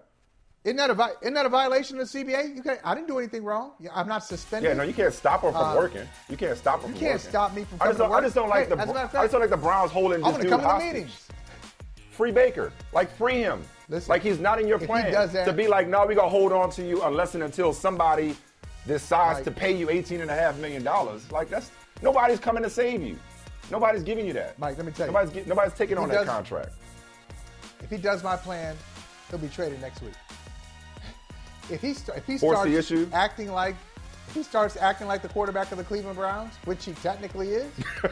[0.68, 2.54] Isn't that a isn't that a violation of the CBA?
[2.58, 3.72] You can I didn't do anything wrong.
[3.96, 4.68] I'm not suspended.
[4.70, 6.06] Yeah, no, you can't stop him from Uh, working.
[6.30, 7.30] You can't stop him you can't working.
[7.30, 9.06] stop me from I just don't, I just don't like Hey, the as a matter
[9.08, 10.70] of I just don't like the Browns holding I'm this gonna dude come to the
[10.74, 10.94] hostage.
[10.94, 11.28] meetings.
[12.12, 12.74] Free Baker.
[12.92, 13.64] Like free him.
[13.88, 15.10] Listen, like he's not in your plan.
[15.14, 18.36] that- to be like, no, we gonna hold on to you unless and until somebody
[18.86, 21.32] decides Like- to pay you eighteen and a half million dollars.
[21.32, 23.18] Like that's nobody's coming to save you.
[23.72, 24.60] Nobody's giving you that.
[24.60, 25.14] Mike, let me tell you.
[25.14, 26.74] Nobody's, nobody's taking on that contract.
[27.82, 28.76] If he does my plan,
[29.30, 30.14] he'll be traded next week.
[31.70, 33.10] If he st- if he Force starts the issue?
[33.14, 33.76] acting like
[34.34, 37.72] he starts acting like the quarterback of the Cleveland Browns, which he technically is,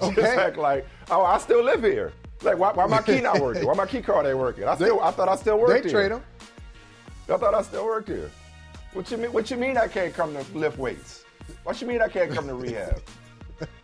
[0.00, 0.36] Just okay.
[0.36, 2.12] act like, oh, I still live here.
[2.42, 3.66] Like, why, why my key not working?
[3.66, 4.64] Why my key card ain't working?
[4.64, 5.92] I still, I thought I still they worked here.
[5.92, 6.22] trade him.
[7.28, 8.30] I thought I still worked here.
[8.92, 9.32] What you mean?
[9.32, 11.24] What you mean I can't come to lift weights?
[11.64, 13.02] What you mean I can't come to rehab?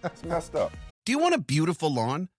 [0.05, 0.73] It's messed up.
[1.05, 2.29] Do you want a beautiful lawn?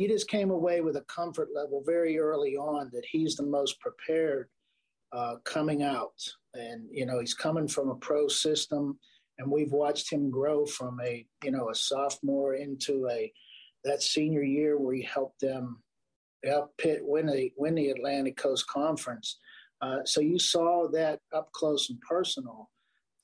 [0.00, 3.78] He just came away with a comfort level very early on that he's the most
[3.80, 4.48] prepared
[5.12, 6.18] uh, coming out.
[6.54, 8.98] And, you know, he's coming from a pro system
[9.38, 13.30] and we've watched him grow from a, you know, a sophomore into a,
[13.84, 15.82] that senior year where he helped them
[16.44, 19.38] help Pitt win the, win the Atlantic Coast Conference.
[19.82, 22.70] Uh, so you saw that up close and personal.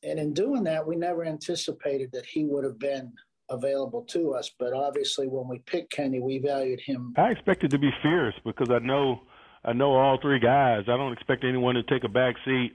[0.02, 3.12] And in doing that, we never anticipated that he would have been
[3.48, 4.50] available to us.
[4.58, 7.14] But obviously, when we picked Kenny, we valued him.
[7.16, 9.22] I expected to be fierce because I know
[9.64, 10.84] I know all three guys.
[10.88, 12.72] I don't expect anyone to take a back seat.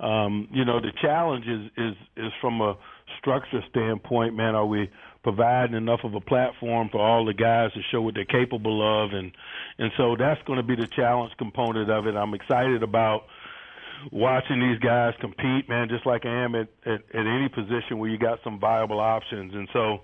[0.00, 2.76] Um, you know, the challenge is is is from a
[3.18, 4.90] structure standpoint, man, are we
[5.22, 9.12] providing enough of a platform for all the guys to show what they're capable of,
[9.12, 9.32] and
[9.78, 12.16] and so that's going to be the challenge component of it.
[12.16, 13.24] I'm excited about
[14.12, 18.10] watching these guys compete, man, just like I am at, at, at any position where
[18.10, 19.54] you got some viable options.
[19.54, 20.00] And so,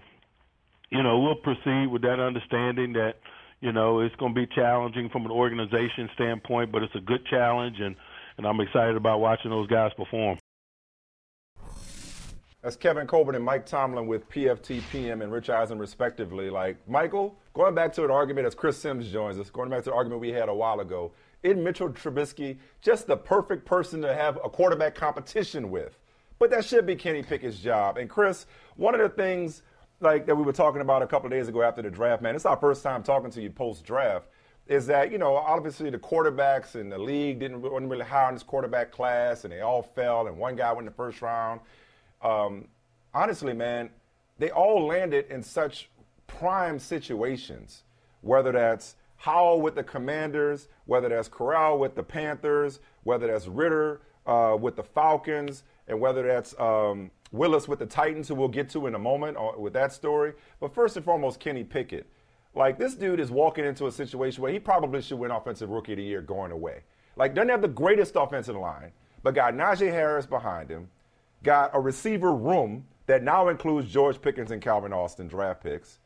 [0.90, 3.16] you know, we'll proceed with that understanding that,
[3.60, 7.24] you know, it's going to be challenging from an organization standpoint, but it's a good
[7.26, 7.94] challenge, and,
[8.36, 10.38] and I'm excited about watching those guys perform.
[12.62, 16.50] That's Kevin Colbert and Mike Tomlin with PFT, PM, and Rich Eisen, respectively.
[16.50, 19.90] Like, Michael, going back to an argument as Chris Sims joins us, going back to
[19.90, 24.12] the argument we had a while ago, in Mitchell Trubisky just the perfect person to
[24.12, 25.98] have a quarterback competition with?
[26.38, 27.96] But that should be Kenny Pickett's job.
[27.96, 28.44] And Chris,
[28.76, 29.62] one of the things
[30.00, 32.34] like that we were talking about a couple of days ago after the draft, man,
[32.34, 34.26] it's our first time talking to you post draft,
[34.66, 38.34] is that, you know, obviously the quarterbacks in the league didn't wasn't really high on
[38.34, 41.60] this quarterback class and they all fell and one guy went in the first round.
[42.22, 42.68] Um,
[43.12, 43.90] honestly, man,
[44.38, 45.90] they all landed in such
[46.26, 47.82] prime situations,
[48.22, 54.00] whether that's Howell with the Commanders, whether that's Corral with the Panthers, whether that's Ridder
[54.26, 58.68] uh, with the Falcons, and whether that's um, Willis with the Titans, who we'll get
[58.70, 60.32] to in a moment uh, with that story.
[60.58, 62.06] But first and foremost, Kenny Pickett.
[62.54, 65.92] Like, this dude is walking into a situation where he probably should win Offensive Rookie
[65.92, 66.80] of the Year going away.
[67.16, 68.90] Like, doesn't have the greatest offensive line,
[69.22, 70.88] but got Najee Harris behind him
[71.42, 75.98] got a receiver room that now includes George Pickens and Calvin Austin draft picks,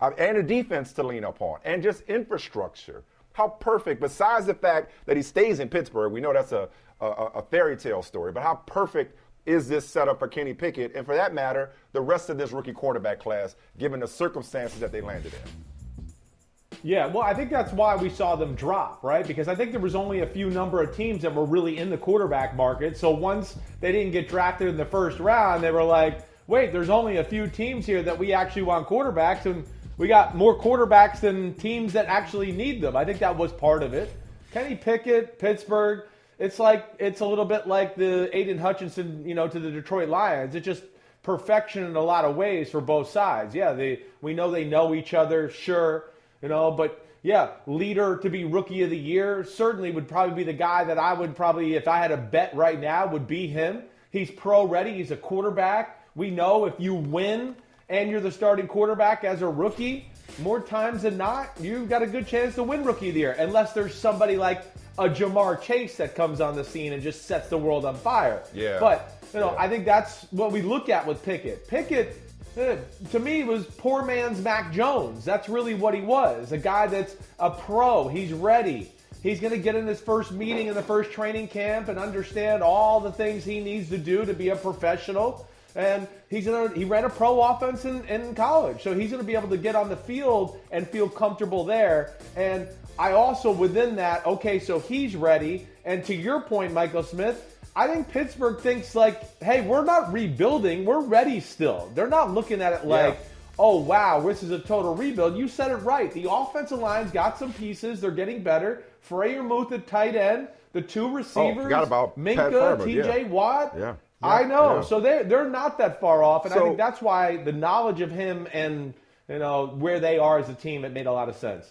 [0.00, 3.02] uh, and a defense to lean upon, and just infrastructure.
[3.32, 6.68] How perfect, besides the fact that he stays in Pittsburgh, we know that's a,
[7.00, 11.04] a, a fairy tale story, but how perfect is this setup for Kenny Pickett, and
[11.04, 15.00] for that matter, the rest of this rookie quarterback class, given the circumstances that they
[15.00, 16.78] landed in?
[16.82, 19.26] Yeah, well, I think that's why we saw them drop, right?
[19.26, 21.88] Because I think there was only a few number of teams that were really in
[21.88, 22.96] the quarterback market.
[22.96, 26.90] So once they didn't get drafted in the first round, they were like, wait, there's
[26.90, 29.64] only a few teams here that we actually want quarterbacks, and
[29.96, 32.96] we got more quarterbacks than teams that actually need them.
[32.96, 34.10] I think that was part of it.
[34.52, 36.04] Kenny Pickett, Pittsburgh,
[36.38, 40.08] it's like it's a little bit like the Aidan Hutchinson, you know, to the Detroit
[40.08, 40.54] Lions.
[40.54, 40.82] It's just
[41.22, 43.54] perfection in a lot of ways for both sides.
[43.54, 46.04] Yeah, they we know they know each other, sure
[46.44, 50.44] you know, but yeah, leader to be rookie of the year certainly would probably be
[50.44, 53.46] the guy that I would probably, if I had a bet right now, would be
[53.46, 53.82] him.
[54.10, 54.92] He's pro ready.
[54.92, 56.06] He's a quarterback.
[56.14, 57.56] We know if you win
[57.88, 60.10] and you're the starting quarterback as a rookie,
[60.42, 63.36] more times than not, you've got a good chance to win rookie of the year,
[63.38, 64.62] unless there's somebody like
[64.98, 68.42] a Ja'Marr Chase that comes on the scene and just sets the world on fire.
[68.52, 68.78] Yeah.
[68.78, 69.62] But you know, yeah.
[69.62, 71.66] I think that's what we look at with Pickett.
[71.66, 72.16] Pickett
[72.56, 72.76] eh,
[73.10, 75.24] to me was poor man's Mac Jones.
[75.24, 76.52] That's really what he was.
[76.52, 78.08] A guy that's a pro.
[78.08, 78.90] He's ready.
[79.22, 82.62] He's going to get in his first meeting in the first training camp and understand
[82.62, 85.48] all the things he needs to do to be a professional.
[85.74, 89.26] And he's gonna, he ran a pro offense in, in college, so he's going to
[89.26, 92.12] be able to get on the field and feel comfortable there.
[92.36, 95.66] And I also within that, okay, so he's ready.
[95.84, 100.84] And to your point, Michael Smith, I think Pittsburgh thinks like, hey, we're not rebuilding,
[100.84, 101.90] we're ready still.
[101.94, 103.28] They're not looking at it like, yeah.
[103.58, 105.36] oh wow, this is a total rebuild.
[105.36, 106.12] You said it right.
[106.12, 108.84] The offensive line's got some pieces, they're getting better.
[109.08, 113.28] Freiermuth at tight end, the two receivers, oh, about Minkah, TJ yeah.
[113.28, 113.74] Watt.
[113.76, 113.94] Yeah.
[114.22, 114.82] I know.
[114.82, 118.00] So they they're not that far off, and so, I think that's why the knowledge
[118.00, 118.94] of him and
[119.28, 121.66] you know where they are as a team it made a lot of sense.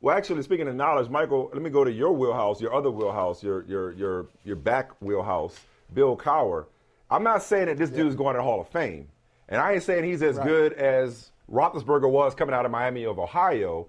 [0.00, 3.42] Well, actually, speaking of knowledge, Michael, let me go to your wheelhouse, your other wheelhouse,
[3.42, 5.58] your your your your back wheelhouse,
[5.92, 6.66] Bill Cowher.
[7.10, 7.98] I'm not saying that this yeah.
[7.98, 9.08] dude's going to the Hall of Fame,
[9.48, 10.46] and I ain't saying he's as right.
[10.46, 13.88] good as Roethlisberger was coming out of Miami of Ohio.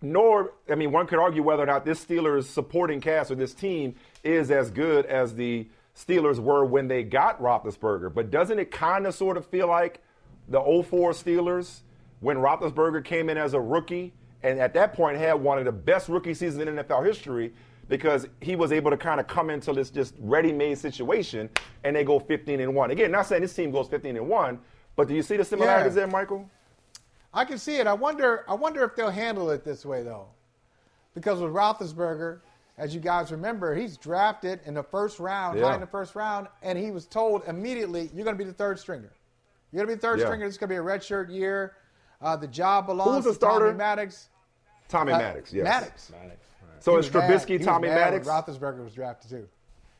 [0.00, 3.52] Nor, I mean, one could argue whether or not this Steelers supporting cast or this
[3.52, 8.14] team is as good as the Steelers were when they got Roethlisberger.
[8.14, 10.00] But doesn't it kind of sort of feel like
[10.48, 11.80] the 04 Steelers
[12.20, 14.12] when Roethlisberger came in as a rookie?
[14.42, 17.52] And at that point had one of the best rookie seasons in NFL history
[17.88, 21.48] because he was able to kind of come into this just ready-made situation
[21.84, 22.90] and they go 15 and 1.
[22.90, 24.58] Again, not saying this team goes 15 and 1,
[24.94, 26.02] but do you see the similarities yeah.
[26.02, 26.48] there, Michael?
[27.32, 27.86] I can see it.
[27.86, 30.26] I wonder I wonder if they'll handle it this way though.
[31.14, 32.40] Because with Roethlisberger,
[32.76, 35.66] as you guys remember, he's drafted in the first round, yeah.
[35.66, 38.56] high in the first round, and he was told immediately, "You're going to be the
[38.56, 39.12] third stringer.
[39.72, 40.26] You're going to be the third yeah.
[40.26, 40.46] stringer.
[40.46, 41.74] It's going to be a redshirt year.
[42.20, 43.66] Uh, the job belongs Who's to starter?
[43.66, 44.28] Tommy Maddox.
[44.88, 45.64] Tommy uh, Maddox, yes.
[45.64, 46.10] Maddox.
[46.10, 46.46] Maddox.
[46.62, 46.84] Right.
[46.84, 48.26] So is Trubisky Tommy Maddox?
[48.26, 49.48] Roethlisberger was drafted too.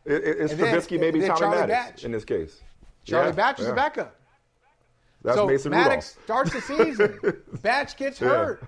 [0.05, 2.05] It's is Trubisky then, maybe Tommy Charlie Maddox Batch.
[2.05, 2.61] in this case?
[3.05, 3.73] Charlie yeah, Batch is yeah.
[3.73, 4.17] a backup.
[5.23, 6.51] That's so Mason Maddox Rudolph.
[6.51, 7.43] starts the season.
[7.63, 8.29] Batch gets yeah.
[8.29, 8.65] hurt.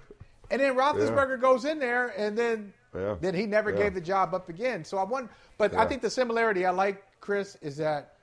[0.50, 2.72] And then Roethlisberger goes in there, and then
[3.20, 4.84] then he never gave the job up again.
[4.84, 8.16] So I want, but I think the similarity I like, Chris, is that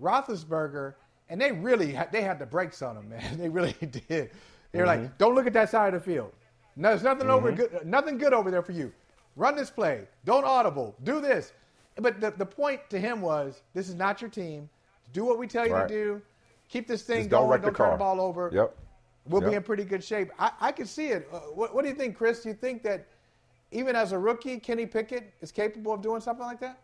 [0.00, 0.94] Roethlisberger
[1.28, 3.22] and they really had, they had the brakes on him, man.
[3.38, 3.72] They really
[4.08, 4.30] did.
[4.74, 6.32] They were like, "Don't look at that side of the field.
[6.76, 8.92] No, there's nothing over good, nothing good over there for you.
[9.36, 10.08] Run this play.
[10.24, 10.96] Don't audible.
[11.04, 11.52] Do this."
[11.96, 14.68] But the, the point to him was, "This is not your team.
[15.12, 15.86] Do what we tell you Right.
[15.88, 16.22] to do.
[16.68, 17.50] Keep this thing Just don't going.
[17.52, 18.50] wreck the Don't turn car." the ball over.
[18.52, 18.76] Yep.
[19.26, 21.28] We'll be in pretty good shape." I, I can see it.
[21.32, 22.42] Uh, what, what do you think, Chris?
[22.42, 23.06] Do you think that
[23.70, 26.80] even as a rookie, Kenny Pickett is capable of doing something like that?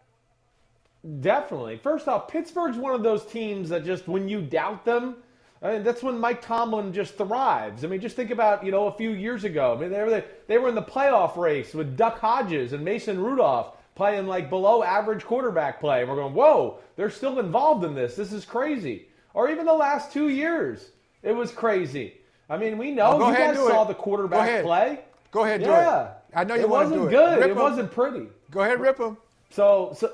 [1.20, 1.78] Definitely.
[1.78, 5.16] First off, Pittsburgh's one of those teams that just when you doubt them,
[5.62, 7.84] I mean, that's when Mike Tomlin just thrives.
[7.84, 9.74] I mean, just think about you know a few years ago.
[9.76, 13.18] I mean, they were they were in the playoff race with Duck Hodges and Mason
[13.22, 17.94] Rudolph playing like below average quarterback play, and we're going, whoa, they're still involved in
[17.94, 18.16] this.
[18.16, 19.08] This is crazy.
[19.34, 20.90] Or even the last two years,
[21.22, 22.14] it was crazy.
[22.48, 23.88] I mean, we know Oh, go you guys saw it.
[23.88, 24.64] the Go quarterback ahead.
[24.64, 25.00] play.
[25.30, 26.04] Go ahead, do yeah.
[26.04, 26.10] it.
[26.34, 27.04] I know you it want to go.
[27.04, 27.30] It wasn't do it.
[27.30, 27.38] good.
[27.38, 27.56] Rip it 'em.
[27.58, 28.26] wasn't pretty.
[28.50, 29.16] Go ahead, rip him.
[29.50, 30.12] So, so,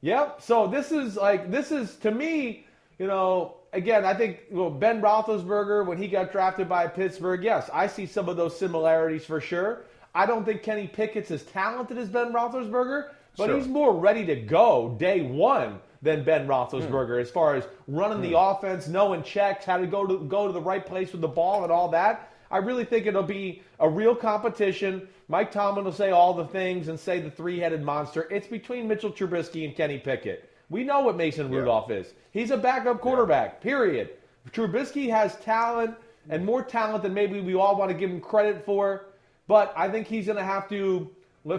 [0.00, 0.40] yep.
[0.40, 2.64] So this is like this is to me,
[2.98, 3.56] you know.
[3.72, 7.42] Again, I think well, Ben Roethlisberger when he got drafted by Pittsburgh.
[7.42, 9.84] Yes, I see some of those similarities for sure.
[10.14, 13.56] I don't think Kenny Pickett's as talented as Ben Roethlisberger, but Sure.
[13.56, 17.20] he's more ready to go day one than Ben Roethlisberger hmm.
[17.20, 18.36] as far as running the hmm.
[18.36, 21.62] offense, knowing checks, how to go to go to the right place with the ball,
[21.62, 22.32] and all that.
[22.50, 25.08] I really think it'll be a real competition.
[25.28, 28.28] Mike Tomlin will say all the things and say the three-headed monster.
[28.30, 30.48] It's between Mitchell Trubisky and Kenny Pickett.
[30.68, 32.12] We know what Mason Rudolph is.
[32.32, 33.60] He's a backup quarterback.
[33.60, 34.10] Period.
[34.50, 35.94] Trubisky has talent
[36.28, 39.06] and more talent than maybe we all want to give him credit for.
[39.46, 41.08] But I think he's going to have to,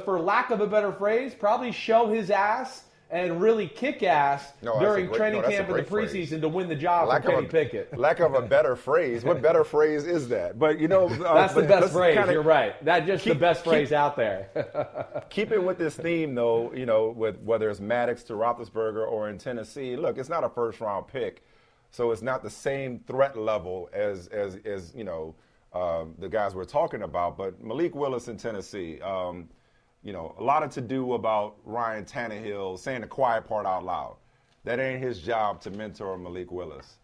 [0.04, 4.80] for lack of a better phrase, probably show his ass and really kick ass No,
[4.80, 6.30] during great- training no, camp and the great phrase.
[6.32, 7.98] preseason to win the job lack for Kenny of a, Pickett.
[7.98, 9.24] Lack of a better phrase.
[9.24, 10.60] What better phrase is that?
[10.60, 12.17] But you know, uh, That's the best phrase.
[12.17, 12.84] kinda You're right.
[12.84, 14.50] That's just the keep- best keep- phrase out there.
[15.30, 19.38] Keeping with this theme, though, you know, with whether it's Maddox to Roethlisberger or in
[19.38, 21.43] Tennessee, look, it's not a first round pick,
[21.91, 25.34] so it's not the same threat level as as as you know
[25.74, 27.38] um, the guys we're talking about.
[27.38, 29.48] But Malik Willis in Tennessee, um,
[30.08, 33.84] you know, a lot of to do about Ryan Tannehill saying the quiet part out
[33.84, 34.15] loud.
[34.63, 37.00] That ain't his job to mentor Malik Willis.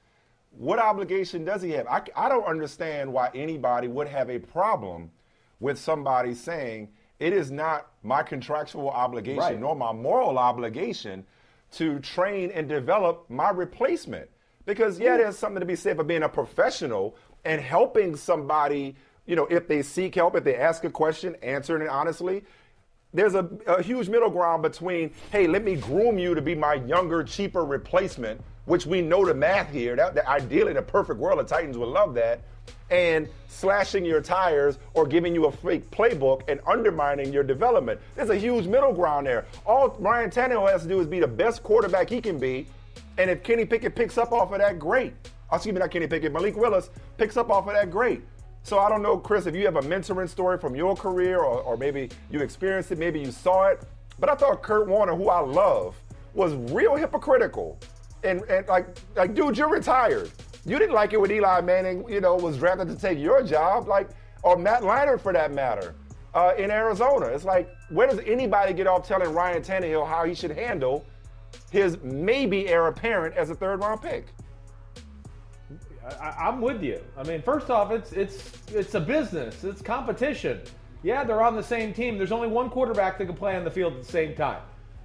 [0.51, 1.85] What obligation does he have?
[1.87, 5.11] I, I don't understand why anybody would have a problem
[5.59, 6.87] with somebody saying
[7.19, 9.59] it is not my contractual obligation Right.
[9.59, 11.25] nor my moral obligation
[11.71, 14.29] to train and develop my replacement.
[14.65, 19.35] Because yeah, there's something to be said for being a professional and helping somebody, you
[19.35, 22.45] know, if they seek help, if they ask a question, answering it honestly.
[23.13, 26.75] There's a, a huge middle ground between, hey, let me groom you to be my
[26.75, 29.95] younger, cheaper replacement, which we know the math here.
[29.95, 32.41] That, that ideally, the perfect world, the Titans would love that.
[32.89, 37.99] And slashing your tires or giving you a fake playbook and undermining your development.
[38.15, 39.45] There's a huge middle ground there.
[39.65, 42.67] All Ryan Tannehill has to do is be the best quarterback he can be.
[43.17, 45.13] And if Kenny Pickett picks up off of that, great.
[45.51, 48.23] Excuse me, not Kenny Pickett, Malik Willis picks up off of that, great.
[48.63, 51.61] So I don't know, Chris, if you have a mentoring story from your career or,
[51.61, 53.83] or maybe you experienced it, maybe you saw it.
[54.19, 55.97] But I thought Kurt Warner, who I love,
[56.33, 57.77] was real hypocritical.
[58.23, 60.31] And, and like, like, dude, you're retired.
[60.65, 63.89] You didn't like it when Eli Manning, you know, was drafted to take your job,
[63.89, 64.09] like,
[64.43, 65.93] or Matt Leinart for that matter,
[66.33, 67.25] uh, in Arizona.
[67.25, 71.05] It's like, where does anybody get off telling Ryan Tannehill how he should handle
[71.69, 74.27] his maybe heir apparent as a third round pick?
[76.05, 77.01] I, I'm with you.
[77.17, 79.63] I mean, first off, it's it's it's a business.
[79.63, 80.61] It's competition.
[81.01, 82.17] Yeah, they're on the same team.
[82.17, 84.61] There's only one quarterback that can play on the field at the same time.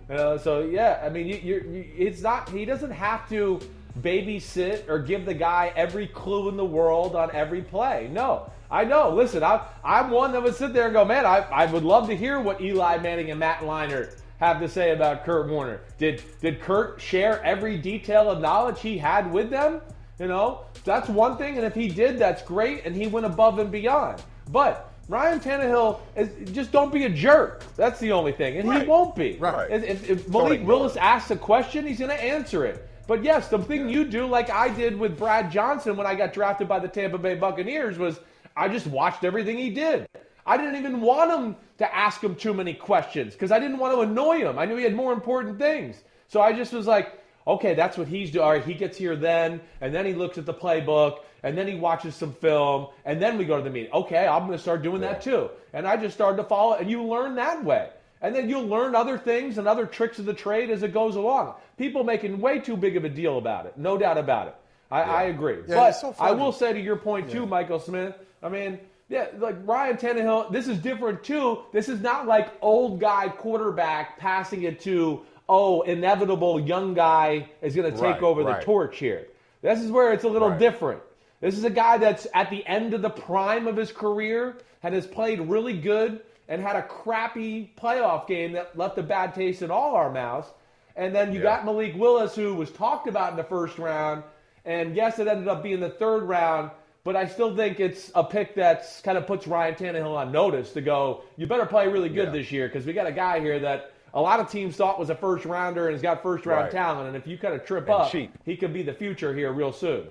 [0.09, 2.49] So yeah, I mean, you, you, it's not.
[2.49, 3.61] He doesn't have to
[4.01, 8.09] babysit or give the guy every clue in the world on every play.
[8.13, 9.11] No, I know.
[9.11, 12.07] Listen, I, I'm one that would sit there and go, man, I, I would love
[12.09, 15.81] to hear what Eli Manning and Matt Leinart have to say about Kurt Warner.
[15.99, 19.81] Did did Kurt share every detail of knowledge he had with them?
[20.19, 23.59] You know, that's one thing, and if he did, that's great, and he went above
[23.59, 24.23] and beyond.
[24.51, 27.65] But Ryan Tannehill is just don't be a jerk.
[27.77, 29.37] That's the only thing, and he won't be.
[29.39, 29.71] Right.
[29.71, 32.89] If, if, if Malik Willis asks a question, he's going to answer it.
[33.07, 36.35] But yes, the thing you do, like I did with Brad Johnson when I got
[36.35, 38.21] drafted by the Tampa Bay Buccaneers, was
[38.55, 40.07] I just watched everything he did.
[40.45, 43.95] I didn't even want him to ask him too many questions because I didn't want
[43.95, 44.59] to annoy him.
[44.59, 46.03] I knew he had more important things.
[46.29, 47.18] So I just was like,
[47.49, 48.45] okay, that's what he's doing.
[48.45, 51.67] All right, he gets here then, and then he looks at the playbook, and then
[51.67, 53.93] he watches some film, and then we go to the meeting.
[53.93, 55.49] Okay, I'm going to start doing that too.
[55.73, 57.91] And I just started to follow, and you learn that way.
[58.21, 61.15] And then you'll learn other things and other tricks of the trade as it goes
[61.17, 61.55] along.
[61.77, 64.57] People making way too big of a deal about it, no doubt about it.
[64.91, 65.59] I, I agree.
[65.69, 68.15] Yeah, but so I will say to your point too, Michael Smith.
[68.43, 68.79] I mean,
[69.09, 70.51] yeah, like Ryan Tannehill.
[70.51, 71.61] This is different too.
[71.73, 77.75] This is not like old guy quarterback passing it to oh inevitable young guy is
[77.75, 79.27] going to take Right, over the torch here.
[79.63, 80.59] This is where it's a little Right.
[80.59, 81.01] different.
[81.41, 84.95] This is a guy that's at the end of the prime of his career and
[84.95, 89.63] has played really good and had a crappy playoff game that left a bad taste
[89.63, 90.49] in all our mouths.
[90.97, 91.45] And then you Yeah.
[91.45, 94.23] got Malik Willis, who was talked about in the first round.
[94.65, 96.71] And yes, it ended up being the third round,
[97.05, 100.73] but I still think it's a pick that's kind of puts Ryan Tannehill on notice
[100.73, 102.33] to go, you better play really good Yeah.
[102.33, 105.11] this year because we got a guy here that a lot of teams thought was
[105.11, 106.73] a first rounder and has got first round Right.
[106.73, 107.09] talent.
[107.09, 108.33] And if you kind of trip And up, cheap.
[108.45, 110.09] he could be the future here real soon.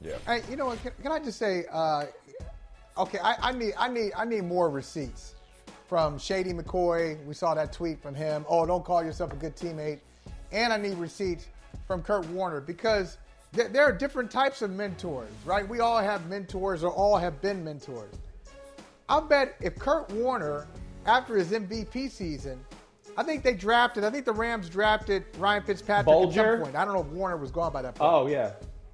[0.00, 0.16] Yeah.
[0.26, 0.80] Hey, you know what?
[0.82, 2.06] Can, can I just say, uh,
[2.98, 5.34] okay, I, I need, I need, I need more receipts
[5.88, 7.24] from Shady McCoy.
[7.24, 8.44] We saw that tweet from him.
[8.48, 10.00] Oh, don't call yourself a good teammate.
[10.52, 11.46] And I need receipts
[11.86, 13.18] from Kurt Warner because
[13.52, 15.66] there, there are different types of mentors, right?
[15.66, 18.12] We all have mentors or all have been mentors.
[19.08, 20.66] I'll bet if Kurt Warner,
[21.06, 22.60] after his MVP season,
[23.18, 24.04] I think they drafted.
[24.04, 26.76] I think the Rams drafted Ryan Fitzpatrick at some point.
[26.76, 28.12] I don't know if Warner was gone by that point.
[28.12, 28.52] Oh, yeah.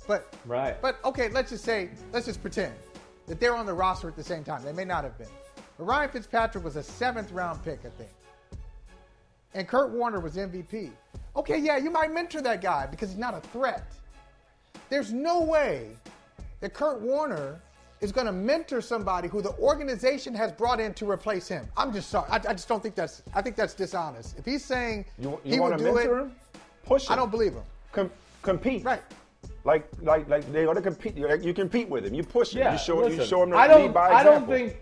[0.08, 0.80] But Right.
[0.80, 2.72] But okay, let's just say, let's just pretend
[3.26, 4.64] that they're on the roster at the same time.
[4.64, 5.28] They may not have been.
[5.76, 8.08] But Ryan Fitzpatrick was a seventh round pick, I think.
[9.52, 10.90] And Kurt Warner was MVP.
[11.36, 13.92] Okay, yeah, you might mentor that guy because he's not a threat.
[14.88, 15.90] There's no way
[16.60, 17.60] that Kurt Warner
[18.04, 21.66] is going to mentor somebody who the organization has brought in to replace him.
[21.76, 22.28] I'm just sorry.
[22.30, 23.22] I, I just don't think that's.
[23.34, 24.38] I think that's dishonest.
[24.38, 26.32] If he's saying You, he you want would to do mentor it, him?
[26.84, 27.12] Push him.
[27.14, 27.62] I don't believe him.
[27.92, 28.10] Com-
[28.42, 28.84] compete.
[28.84, 29.00] Right.
[29.64, 31.16] Like, like, like they're gonna compete.
[31.16, 32.12] You, you compete with him.
[32.14, 32.58] You push him.
[32.60, 34.54] Yeah, you show, listen, you show him the I don't, lead by I don't example.
[34.54, 34.76] think.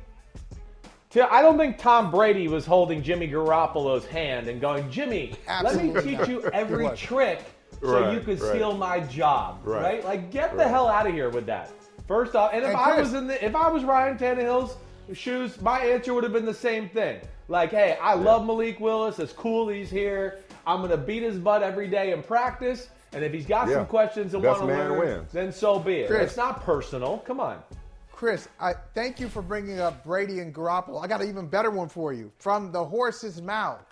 [1.10, 5.76] T- I don't think Tom Brady was holding Jimmy Garoppolo's hand and going, Jimmy, let
[5.76, 7.44] me Absolutely teach you every trick
[7.80, 8.54] so Right, you could right.
[8.54, 9.82] steal my job, right?
[9.82, 10.04] Right.
[10.04, 11.70] Like, get the hell out of here with that.
[12.09, 14.76] First off, and if And I was in the, if I was Ryan Tannehill's
[15.14, 17.20] shoes, my answer would have been the same thing.
[17.48, 19.18] Like, hey, I love Malik Willis.
[19.18, 20.38] It's cool he's here.
[20.66, 22.88] I'm gonna beat his butt every day in practice.
[23.12, 23.74] And if he's got Yeah.
[23.74, 25.32] some questions and want to learn, wins.
[25.32, 26.09] then so be it.
[26.09, 26.22] Chris.
[26.28, 27.18] It's not personal.
[27.26, 27.62] Come on.
[28.11, 31.03] Chris, I thank you for bringing up Brady and Garoppolo.
[31.03, 32.30] I got an even better one for you.
[32.38, 33.84] From the horse's mouth,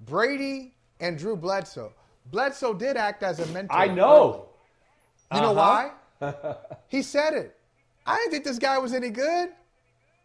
[0.00, 1.92] Brady and Drew Bledsoe.
[2.30, 3.76] Bledsoe did act as a mentor.
[3.76, 4.46] I know.
[5.32, 5.54] You know Uh-huh.
[5.54, 5.90] why?
[6.88, 7.56] He said it.
[8.06, 9.50] I didn't think this guy was any good.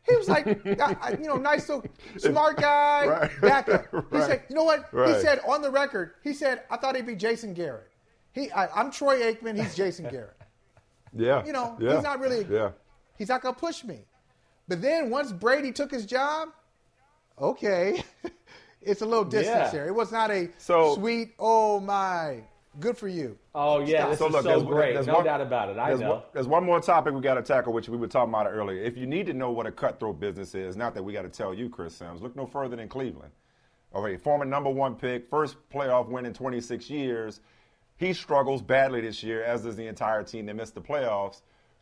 [0.08, 0.76] He was like, you
[1.28, 1.86] know, nice little
[2.18, 3.32] smart guy, Right.
[3.42, 3.86] backup.
[3.92, 4.26] He Right.
[4.26, 4.86] said, you know what?
[4.92, 7.88] He said on the record, he said, I thought he'd be Jason Garrett.
[8.34, 9.62] He, I, I'm Troy Aikman.
[9.62, 10.36] He's Jason Garrett.
[11.16, 11.46] Yeah.
[11.46, 11.96] You know, yeah.
[11.96, 12.46] he's not really.
[12.50, 12.72] Yeah.
[13.18, 14.06] He's not gonna push me.
[14.68, 16.50] But then once Brady took his job,
[17.40, 18.04] okay,
[18.82, 19.72] it's a little distance Yeah.
[19.72, 19.86] here.
[19.88, 21.34] It was not a So- sweet.
[21.40, 22.44] Oh my,
[22.80, 23.38] good for you.
[23.54, 24.10] Oh yeah, Stop.
[24.10, 24.94] this So is look, so there's, great.
[24.94, 25.78] there's no one, doubt about it.
[25.78, 26.10] I there's know.
[26.12, 28.82] One, there's one more topic we got to tackle, which we were talking about earlier.
[28.82, 31.30] If you need to know what a cutthroat business is, not that we got to
[31.30, 33.32] tell you, Chris Sims, look no further than Cleveland.
[33.96, 37.40] Okay, former number one pick, first playoff win in 26 years.
[37.98, 40.46] He struggles badly this year, as does the entire team.
[40.46, 41.42] They missed the playoffs.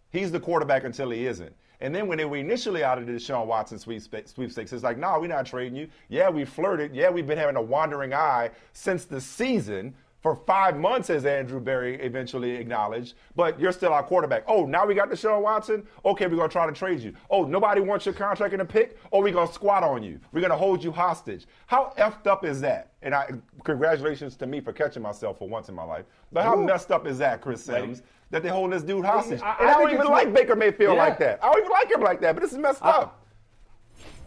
[0.09, 1.53] He's the quarterback until he isn't.
[1.79, 4.97] And then when they were initially out of the Deshaun Watson sweepstakes, sweepstakes it's like,
[4.97, 5.87] no, we're not trading you.
[6.09, 6.95] Yeah, we flirted.
[6.95, 9.93] Yeah, we've been having a wandering eye since the season
[10.27, 13.13] for five months, as Andrew Berry eventually acknowledged.
[13.37, 14.43] But you're still our quarterback.
[14.45, 15.87] Oh, now we got Deshaun Watson.
[16.03, 17.13] Okay, we're gonna try to trade you.
[17.29, 18.97] Oh, nobody wants your contract in a pick.
[19.13, 20.19] Oh, we're gonna squat on you.
[20.33, 21.45] We're gonna hold you hostage.
[21.67, 22.91] How effed up is that?
[23.03, 23.29] And I
[23.63, 26.03] congratulations to me for catching myself for once in my life.
[26.33, 28.01] But how messed up is that, Chris Sims?
[28.31, 29.41] That they holding this dude hostage.
[29.41, 31.03] I- and I I, don't even like Baker Mayfield Yeah.
[31.03, 31.39] like that.
[31.41, 32.35] I don't even like him like that.
[32.35, 33.23] But this is messed up.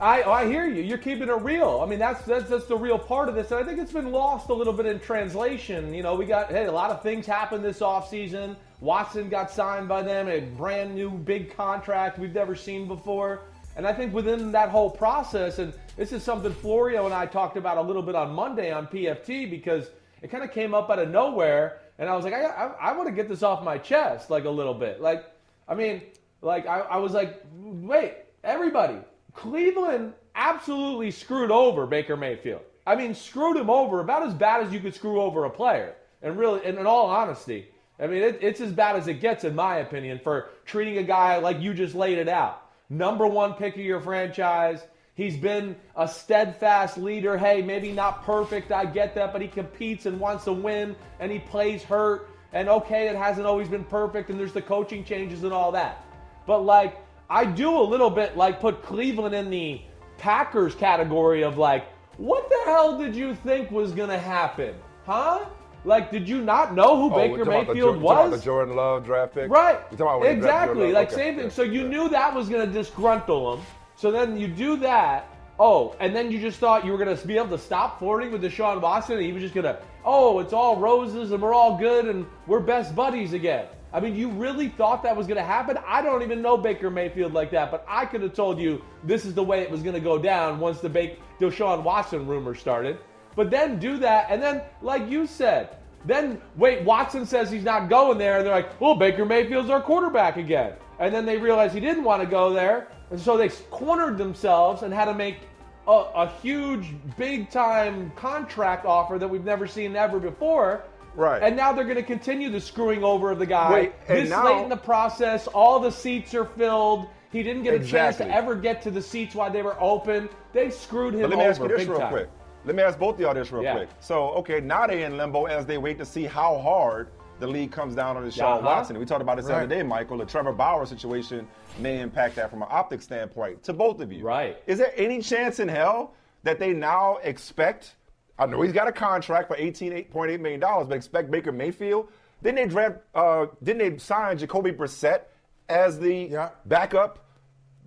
[0.01, 0.82] I, oh, I hear you.
[0.82, 1.80] You're keeping it real.
[1.82, 4.11] I mean, that's, that's that's the real part of this, and I think it's been
[4.11, 5.92] lost a little bit in translation.
[5.92, 8.57] You know, we got hey, a lot of things happened this offseason.
[8.80, 13.42] Watson got signed by them, a brand new big contract we've never seen before.
[13.76, 17.59] And I think within that whole process, and this is something Florio and I talked
[17.59, 19.90] about a little bit on Monday on PFT because
[20.22, 22.92] it kind of came up out of nowhere, and I was like, I, I, I
[22.92, 25.03] want to get this off my chest, like a little bit.
[25.03, 25.26] Like,
[25.68, 26.01] I mean,
[26.40, 28.96] like I, I was like, wait, everybody,
[29.35, 32.62] Cleveland absolutely screwed over Baker Mayfield.
[32.87, 35.95] I mean, screwed him over about as bad as you could screw over a player.
[36.22, 37.68] And really, and in all honesty,
[37.99, 41.03] I mean, it, it's as bad as it gets, in my opinion, for treating a
[41.03, 42.62] guy like you just laid it out.
[42.89, 44.81] Number one pick of your franchise.
[45.14, 47.37] He's been a steadfast leader.
[47.37, 51.31] Hey, maybe not perfect, I get that, but he competes and wants to win, and
[51.31, 52.31] he plays hurt.
[52.53, 56.05] And okay, it hasn't always been perfect, and there's the coaching changes and all that.
[56.47, 56.97] But like,
[57.31, 59.81] I do a little bit like put Cleveland in the
[60.18, 64.74] Packers category of like, what the hell did you think was gonna happen,
[65.07, 65.45] huh?
[65.85, 68.41] Like, did you not know who Oh, Baker the Mayfield about was?
[68.41, 69.51] the Jordan Love draft pick.
[69.51, 69.78] Right.
[69.91, 70.93] You talking about when they drafted Exactly.
[70.93, 71.45] Like Okay, same thing.
[71.45, 71.89] yeah, So you yeah.
[71.89, 73.64] knew that was to disgruntle him.
[73.97, 75.26] So then you do that.
[75.59, 78.43] oh, and then you just thought you were to be able to stop flirting with
[78.43, 82.07] Deshaun Watson and he was just to, oh, it's all roses and we're all good
[82.09, 83.66] and we're best buddies again.
[83.93, 85.76] I mean, you really thought that was going to happen?
[85.86, 89.24] I don't even know Baker Mayfield like that, but I could have told you this
[89.24, 92.55] is the way it was going to go down once the ba- Deshaun Watson rumor
[92.55, 92.99] started.
[93.34, 97.88] But then do that, and then, like you said, then wait, Watson says he's not
[97.88, 100.74] going there, and they're like, well, Baker Mayfield's our quarterback again.
[100.99, 104.82] And then they realize he didn't want to go there, and so they cornered themselves
[104.82, 105.38] and had to make
[105.86, 110.84] a, a huge, big time contract offer that we've never seen ever before.
[111.14, 111.42] Right.
[111.42, 113.72] And now they're going to continue the screwing over of the guy.
[113.72, 117.08] Wait, this now- late in the process, all the seats are filled.
[117.32, 120.28] He didn't get a chance to ever get to the seats while they were open.
[120.52, 122.11] They screwed him But let me over ask you this real time.
[122.12, 122.28] quick.
[122.64, 123.74] Let me ask both of y'all this real Yeah.
[123.76, 123.88] quick.
[124.00, 127.08] So, okay, now they're in limbo as they wait to see how hard
[127.38, 128.66] the league comes down on Deshaun Uh-huh.
[128.66, 128.98] Watson.
[128.98, 130.18] We talked about this the other day, Michael.
[130.18, 131.46] The Trevor Bauer situation
[131.78, 134.24] may impact that from an optic standpoint to both of you.
[134.24, 134.58] Right.
[134.66, 137.94] Is there any chance in hell that they now expect?
[138.41, 142.09] I know he's got a contract for $18.8 million, but expect Baker Mayfield.
[142.43, 142.97] Didn't they draft?
[143.14, 145.24] Uh, didn't they sign Jacoby Brissett
[145.68, 146.49] as the Yeah.
[146.64, 147.26] backup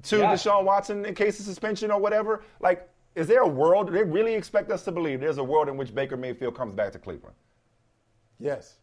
[0.03, 0.31] to Yeah.
[0.33, 2.43] Deshaun Watson in case of suspension or whatever?
[2.59, 3.87] Like, is there a world?
[3.87, 6.75] Do they really expect us to believe there's a world in which Baker Mayfield comes
[6.75, 7.35] back to Cleveland?
[8.39, 8.77] Yes.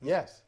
[0.00, 0.42] Yes.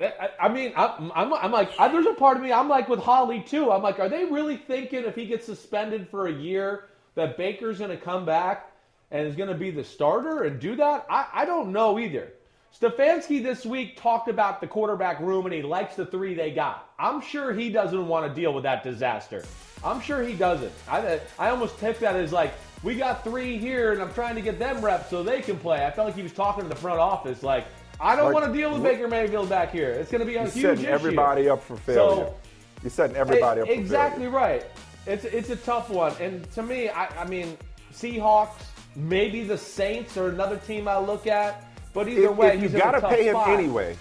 [0.00, 3.00] I, I mean, I'm, I'm, I'm like, there's a part of me, I'm like with
[3.00, 3.70] Holly too.
[3.72, 6.86] I'm like, are they really thinking if he gets suspended for a year
[7.16, 8.69] that Baker's going to come back
[9.10, 11.06] and is going to be the starter and do that?
[11.10, 12.32] I, I don't know either.
[12.80, 16.88] Stefanski this week talked about the quarterback room and he likes the three they got.
[16.98, 19.44] I'm sure he doesn't want to deal with that disaster.
[19.82, 20.72] I'm sure he doesn't.
[20.88, 22.52] I, I almost took that as like,
[22.82, 25.84] we got three here and I'm trying to get them reps so they can play.
[25.84, 27.66] I felt like he was talking to the front office like,
[27.98, 29.90] I don't Like, want to deal with Baker Mayfield back here.
[29.90, 30.90] It's going to be a huge setting issue.
[30.90, 32.26] everybody up for failure.
[32.26, 32.34] So-
[32.82, 34.36] You're setting everybody up for exactly failure.
[34.38, 34.66] right.
[35.06, 37.56] It's it's a tough one, and to me, I, I mean,
[37.92, 38.50] Seahawks,
[38.96, 41.64] maybe the Saints or another team I look at.
[41.92, 43.48] But either If, way, if you he's gotta pay him spot.
[43.50, 43.96] anyway,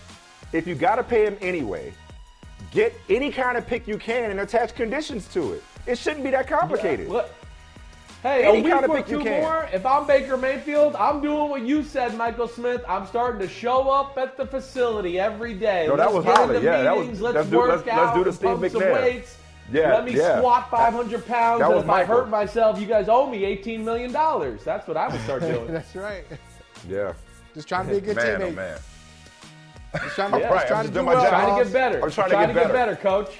[0.53, 1.93] if you gotta pay him anyway,
[2.71, 5.63] get any kind of pick you can and attach conditions to it.
[5.87, 7.07] It shouldn't be that complicated.
[7.09, 7.29] Look,
[8.21, 9.67] hey, Any a week kind of or pick you two more.
[9.73, 12.83] If I'm Baker Mayfield, I'm doing what you said, Michael Smith.
[12.87, 15.87] I'm starting to show up at the facility every day.
[15.87, 16.63] No, that let's was get Holly.
[16.63, 17.21] Yeah, that was- meetings.
[17.21, 18.93] Let's, let's do- work let's- let's do the Steve pump some McNair.
[19.01, 19.37] weights.
[19.71, 20.37] Yeah, Let me yeah.
[20.39, 23.83] squat 500 pounds, That and was if I hurt myself, you guys owe me 18
[23.85, 24.63] million dollars.
[24.63, 25.71] That's what I would start doing.
[25.71, 26.25] That's right.
[26.87, 27.13] Yeah.
[27.53, 28.51] Just trying to be a good man, oh, teammate.
[28.51, 28.77] oh man.
[30.03, 30.43] Just trying to, Yeah.
[30.43, 31.29] just Right, I'm trying to do my well, job.
[31.29, 32.03] Trying to get better.
[32.03, 32.95] I'm trying to get better.
[32.95, 33.37] coach.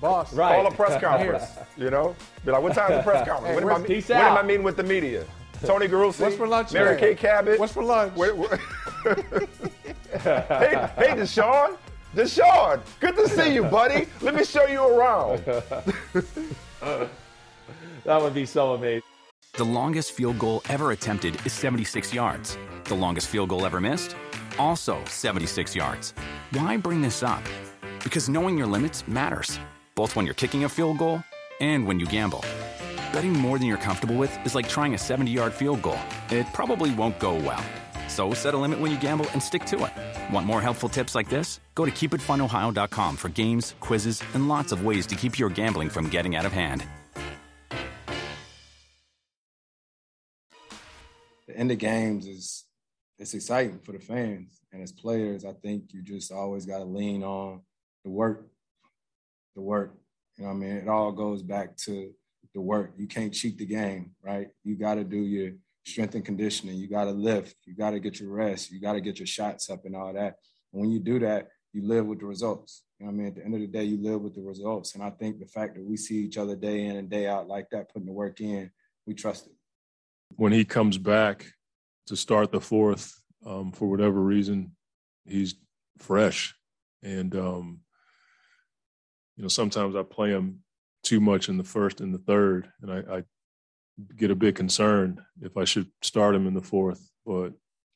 [0.00, 0.32] Boss.
[0.32, 0.56] Right.
[0.56, 1.44] Call a press conference.
[1.76, 2.14] you know,
[2.44, 3.48] be like, what time's the press conference?
[3.48, 5.24] Hey, when, am I, where's- peace when am I meeting with the media?
[5.64, 6.22] Tony Grossi.
[6.22, 6.98] What's for lunch Mary?
[6.98, 7.58] Kay Cabot.
[7.60, 8.14] What's for lunch?
[8.16, 8.58] Where- where-
[9.04, 11.76] hey, hey, Deshaun.
[12.14, 14.08] Deshaun, good to see you, buddy.
[14.20, 15.44] Let me show you around.
[18.04, 19.02] That would be so amazing.
[19.54, 22.56] The longest field goal ever attempted is 76 yards.
[22.84, 24.16] The longest field goal ever missed?
[24.58, 26.14] Also 76 yards.
[26.52, 27.42] Why bring this up?
[28.02, 29.60] Because knowing your limits matters,
[29.94, 31.22] both when you're kicking a field goal
[31.60, 32.44] and when you gamble.
[33.12, 35.98] Betting more than you're comfortable with is like trying a 70 yard field goal.
[36.30, 37.64] It probably won't go well.
[38.20, 40.34] So set a limit when you gamble and stick to it.
[40.34, 41.58] Want more helpful tips like this?
[41.74, 46.10] Go to keepitfunohio.com for games, quizzes, and lots of ways to keep your gambling from
[46.10, 46.84] getting out of hand.
[51.46, 52.66] the end of games is
[53.18, 56.84] it's exciting for the fans and as players i think you just always got to
[56.84, 57.60] lean on
[58.04, 58.46] the work
[59.56, 59.92] the work
[60.36, 62.12] you know i mean it all goes back to
[62.54, 65.50] the work you can't cheat the game right you got to do your
[65.86, 66.76] strength and conditioning.
[66.76, 67.56] You got to lift.
[67.64, 68.70] You got to get your rest.
[68.70, 70.36] You got to get your shots up and all that.
[70.72, 72.82] And when you do that you live with the results.
[72.98, 73.26] You know i mean?
[73.28, 74.94] At the end of the day you live with the results.
[74.94, 77.48] And i think the fact that we see each other day in and day out
[77.48, 78.70] like that putting the work in
[79.06, 79.52] we trust it.
[80.36, 81.46] When he comes back
[82.06, 84.76] to start the fourth, um, for whatever reason,
[85.24, 85.54] he's
[85.98, 86.54] fresh.
[87.02, 87.80] And, um,
[89.36, 90.60] you know, sometimes I play him
[91.02, 93.22] too much in the first and the third, and I, I
[94.16, 97.10] get a bit concerned if I should start him in the fourth.
[97.24, 97.52] But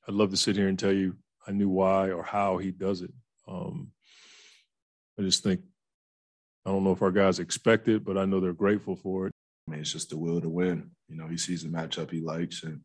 [0.07, 3.03] I'd love to sit here and tell you I knew why or how he does
[3.03, 3.13] it.
[3.47, 3.93] Um,
[5.19, 5.61] I just think,
[6.67, 9.33] I don't know if our guys expect it, but I know they're grateful for it.
[9.67, 10.91] I mean, it's just the will to win.
[11.09, 12.81] You know, he sees a matchup he likes, and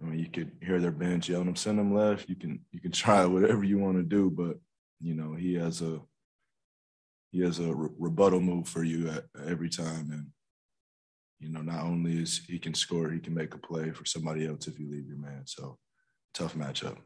[0.00, 2.80] I mean, you could hear their bench yelling him, "Send him left." You can you
[2.80, 4.58] can try whatever you want to do, but
[5.00, 6.00] you know, he has a
[7.30, 10.26] he has a re- rebuttal move for you at, every time, and
[11.40, 14.46] you know, not only is he can score, he can make a play for somebody
[14.46, 15.42] else if you leave your man.
[15.46, 15.78] So
[16.34, 16.96] tough matchup.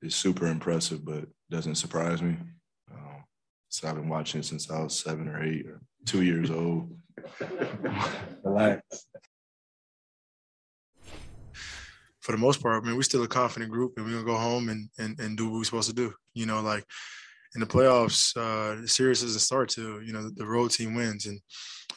[0.00, 2.36] It's super impressive, but doesn't surprise me.
[2.92, 3.24] Um,
[3.68, 6.96] so I've been watching it since I was seven or eight or two years old.
[8.42, 9.06] Relax.
[12.20, 14.36] For the most part, I mean, we're still a confident group and we're gonna go
[14.36, 16.14] home and, and, and do what we're supposed to do.
[16.34, 16.84] You know, like
[17.54, 21.26] in the playoffs, uh, the series doesn't start till you know the road team wins,
[21.26, 21.40] and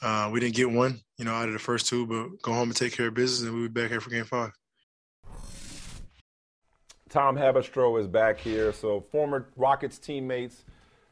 [0.02, 2.70] uh, we didn't get one, you know, out of the first two, but go home
[2.70, 4.52] and take care of business, and we'll be back here for Game Five.
[7.10, 8.74] Tom Haberstroh is back here.
[8.74, 10.66] So former Rockets teammates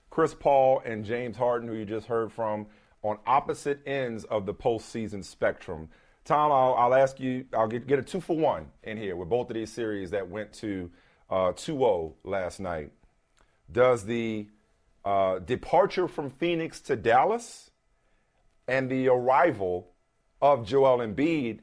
[0.10, 2.68] Chris Paul and James Harden, who you just heard from,
[3.04, 5.90] on opposite ends of the postseason spectrum.
[6.26, 9.30] Tom, I'll, I'll ask you, I'll get, get, a two for one in here with
[9.30, 10.92] both of these series that went to
[11.30, 12.92] uh, 2 0 last night.
[13.74, 14.48] Does the
[15.04, 17.72] uh, departure from Phoenix to Dallas
[18.68, 19.90] and the arrival
[20.42, 21.60] of Joel Embiid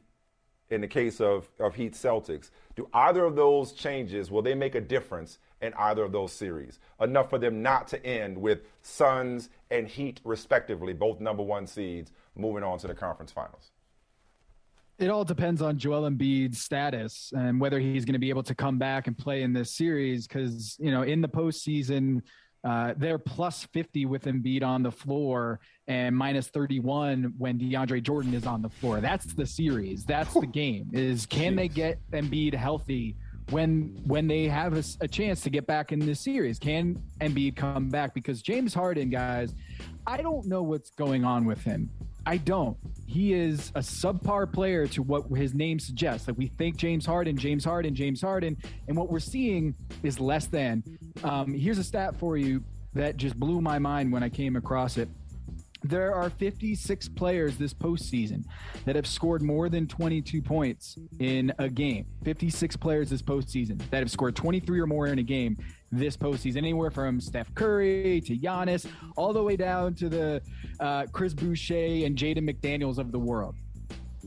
[0.71, 4.75] in the case of, of Heat Celtics, do either of those changes, will they make
[4.75, 6.79] a difference in either of those series?
[7.01, 12.13] Enough for them not to end with Suns and Heat, respectively, both number one seeds,
[12.37, 13.73] moving on to the conference finals?
[15.01, 18.55] It all depends on Joel Embiid's status and whether he's going to be able to
[18.55, 20.27] come back and play in this series.
[20.27, 22.21] Because you know, in the postseason,
[22.63, 28.35] uh, they're plus 50 with Embiid on the floor and minus 31 when DeAndre Jordan
[28.35, 29.01] is on the floor.
[29.01, 30.05] That's the series.
[30.05, 30.91] That's the game.
[30.93, 33.17] Is can they get Embiid healthy
[33.49, 36.59] when when they have a, a chance to get back in this series?
[36.59, 38.13] Can Embiid come back?
[38.13, 39.55] Because James Harden, guys,
[40.07, 41.89] I don't know what's going on with him.
[42.27, 42.77] I don't.
[43.07, 46.29] He is a subpar player to what his name suggests.
[46.29, 48.57] Like we think James Harden, James Harden, James Harden,
[48.89, 50.83] and what we're seeing is less than.
[51.25, 52.63] Um, here's a stat for you
[52.95, 55.09] that just blew my mind when I came across it.
[55.83, 58.45] There are 56 players this postseason
[58.85, 62.07] that have scored more than 22 points in a game.
[62.25, 65.57] 56 players this postseason that have scored 23 or more in a game
[65.91, 66.59] this postseason.
[66.59, 70.43] Anywhere from Steph Curry to Giannis, all the way down to the
[70.81, 73.55] uh, Chris Boucher and Jaden McDaniels of the world.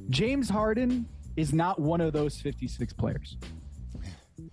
[0.09, 3.37] James Harden is not one of those 56 players.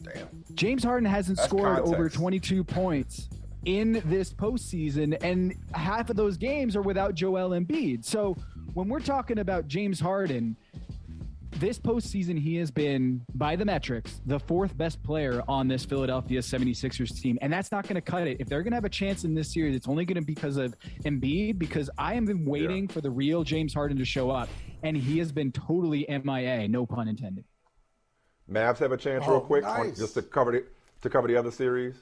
[0.03, 0.29] Damn.
[0.55, 1.95] James Harden hasn't That's scored context.
[1.95, 3.29] over 22 points
[3.65, 8.05] in this postseason, and half of those games are without Joel Embiid.
[8.05, 8.37] So
[8.75, 10.57] when we're talking about James Harden,
[11.57, 16.41] this postseason, he has been, by the metrics, the fourth best player on this Philadelphia
[16.41, 17.39] 76ers team.
[17.43, 18.39] And that's not going to cut it.
[18.41, 20.33] If they're going to have a chance in this series, it's only going to be
[20.33, 24.31] because of Embiid, because I have been waiting for the real James Harden to show
[24.31, 24.49] up.
[24.83, 27.45] And he has been totally MIA, no pun intended.
[28.51, 30.65] Mavs have a chance Oh, real quick on- just to cover the
[31.03, 31.95] to cover the other series.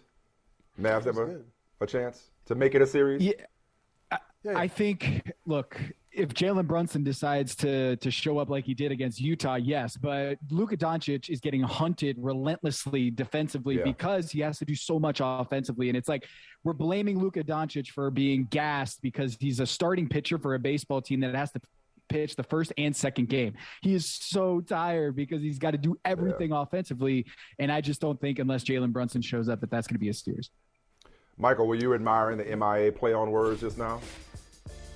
[0.81, 1.41] Mavs have a,
[1.81, 3.23] a chance to make it a series.
[3.23, 3.33] Yeah,
[4.11, 5.31] I, I think.
[5.47, 5.81] Look,
[6.13, 9.97] if Jalen Brunson decides to to show up like he did against Utah, yes.
[9.97, 13.85] But Luka Doncic is getting hunted relentlessly defensively Yeah.
[13.85, 16.27] because he has to do so much offensively, and it's like
[16.65, 21.01] we're blaming Luka Doncic for being gassed because he's a starting pitcher for a baseball
[21.03, 21.61] team that has to
[22.09, 23.53] pitch the first and second game.
[23.83, 27.27] He is so tired because he's got to do everything offensively,
[27.59, 30.09] and I just don't think unless Jalen Brunson shows up that that's going to be
[30.09, 30.51] a series.
[31.39, 34.01] Michael, were you admiring the MIA play on words just now?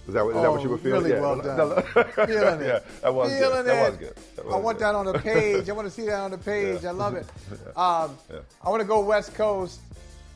[0.09, 1.03] Is that, what- is that what you Oh, were feeling?
[1.05, 1.21] really yeah.
[1.21, 2.27] well done.
[2.27, 2.67] Feeling it.
[2.67, 3.67] yeah, that was Feeling good.
[3.67, 4.15] That was good.
[4.37, 4.85] That I want good.
[4.85, 5.69] that on the page.
[5.69, 6.85] I want to see that on the page.
[6.85, 7.27] I love it.
[7.77, 8.19] Um,
[8.63, 9.81] I want to go West Coast.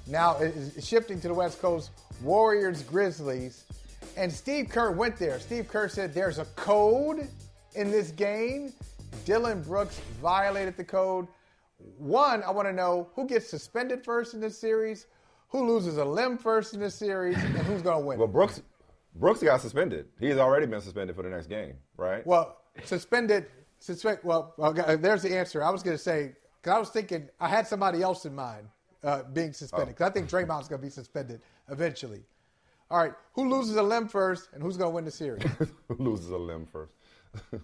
[0.07, 0.39] Now
[0.81, 1.91] shifting to the West Coast.
[2.23, 3.65] Warriors, Grizzlies,
[4.17, 5.39] and Steve Kerr went there.
[5.41, 7.29] Steve Kerr said there's a code
[7.75, 8.73] in this game.
[9.25, 11.27] Dillon Brooks violated the code.
[11.99, 15.07] One, I want to know who gets suspended first in this series,
[15.49, 18.19] who loses a limb first in this series, and who's going to win.
[18.19, 18.63] Well, Brooks,
[19.15, 20.07] Brooks got suspended.
[20.21, 22.27] He's already been suspended for the next game, right?
[22.27, 23.47] Well, suspended.
[23.79, 24.19] Suspend.
[24.23, 25.63] Well, okay, there's the answer.
[25.63, 26.33] I was going to say
[26.63, 28.69] because I was thinking I had somebody else in mind
[29.05, 31.41] uh, being suspended because I think Draymond's going to be suspended
[31.71, 32.23] eventually.
[32.91, 35.43] All right, who loses a limb first, and who's going to win the series?
[35.89, 36.93] Who loses a limb first?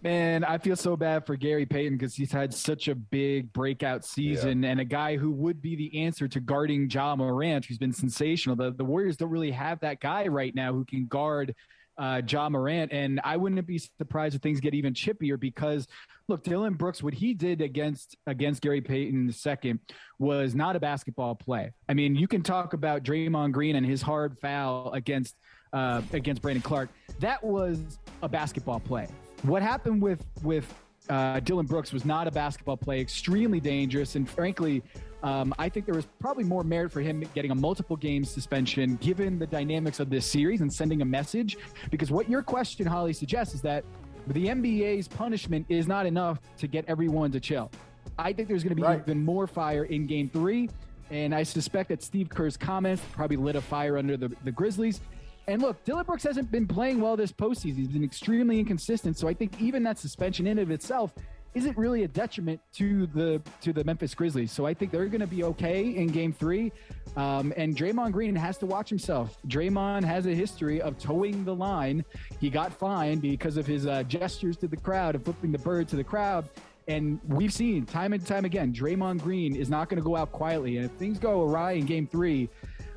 [0.03, 4.05] Man, I feel so bad for Gary Payton because he's had such a big breakout
[4.05, 7.93] season and a guy who would be the answer to guarding Ja Morant, who's been
[7.93, 8.57] sensational.
[8.57, 11.55] The, the Warriors don't really have that guy right now who can guard
[11.99, 12.93] uh, Ja Morant.
[12.93, 15.87] And I wouldn't be surprised if things get even chippier because,
[16.29, 19.81] look, Dillon Brooks, what he did against against Gary Payton in the second
[20.19, 21.73] was not a basketball play.
[21.89, 25.37] I mean, you can talk about Draymond Green and his hard foul against
[25.73, 26.91] uh, against Brandon Clarke.
[27.21, 29.09] That was a basketball play.
[29.43, 30.73] What happened with with
[31.09, 34.83] uh, Dillon Brooks was not a basketball play, extremely dangerous, and frankly,
[35.25, 38.97] um, I think there was probably more merit for him getting a multiple game suspension,
[38.97, 41.57] given the dynamics of this series and sending a message.
[41.91, 43.85] Because what your question, Holly, suggests is that
[44.29, 47.71] the NBA's punishment is not enough to get everyone to chill.
[48.19, 49.01] I think there's going to be Right.
[49.01, 50.71] even more fire in Game Three,
[51.11, 55.01] and I suspect that Steve Kerr's comments probably lit a fire under the, the Grizzlies.
[55.49, 57.77] And look, Dillon Brooks hasn't been playing well this postseason.
[57.77, 59.19] He's been extremely inconsistent.
[59.19, 61.13] So I think even that suspension in of itself
[61.55, 64.51] isn't really a detriment to the to the Memphis Grizzlies.
[64.51, 66.73] So I think they're going to be okay in Game Three.
[67.17, 69.37] Um, and Draymond Green has to watch himself.
[69.49, 72.05] Draymond has a history of towing the line.
[72.41, 75.89] He got fined because of his uh, gestures to the crowd and flipping the bird
[75.89, 76.49] to the crowd.
[76.89, 80.33] And we've seen time and time again, Draymond Green is not going to go out
[80.33, 80.79] quietly.
[80.79, 82.49] And if things go awry in Game Three,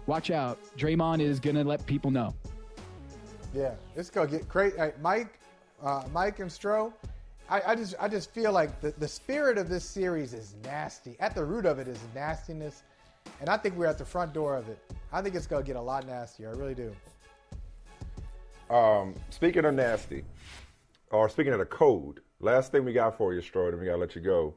[0.07, 0.59] watch out.
[0.77, 2.33] Draymond is going to let people know.
[3.55, 4.75] Yeah, it's gonna get great.
[4.75, 5.39] Hey, Mike,
[5.81, 6.91] uh, Mike and Stro,
[7.49, 11.15] I, I, just I just feel like the, the spirit of this series is nasty.
[11.21, 12.83] At the root of it is nastiness,
[13.39, 14.77] and I think we're at the front door of it.
[15.13, 16.49] I think it's gonna get a lot nastier.
[16.49, 16.93] I really do.
[18.73, 20.25] Um, speaking of nasty,
[21.11, 23.99] or speaking of the code, last thing we got for you, Stroy, and we gotta
[23.99, 24.53] let you go.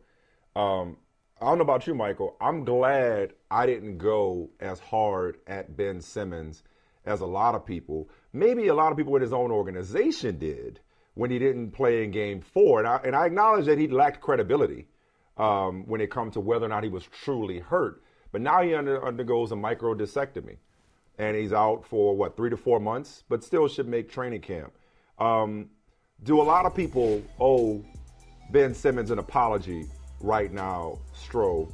[0.60, 0.96] Um,
[1.40, 2.36] I don't know about you, Michael.
[2.40, 6.64] I'm glad I didn't go as hard at Ben Simmons
[7.06, 8.08] as a lot of people.
[8.32, 10.80] Maybe a lot of people in his own organization did
[11.14, 14.20] when he didn't play in Game Four, and I, and I acknowledge that he lacked
[14.20, 14.88] credibility
[15.36, 18.02] um, when it comes to whether or not he was truly hurt.
[18.32, 20.56] But now he under, undergoes a microdiscectomy,
[21.18, 24.72] and he's out for what three to four months, but still should make training camp.
[25.20, 25.70] Um,
[26.24, 27.84] do a lot of people owe
[28.50, 29.88] Ben Simmons an apology
[30.20, 31.72] right now, Stro,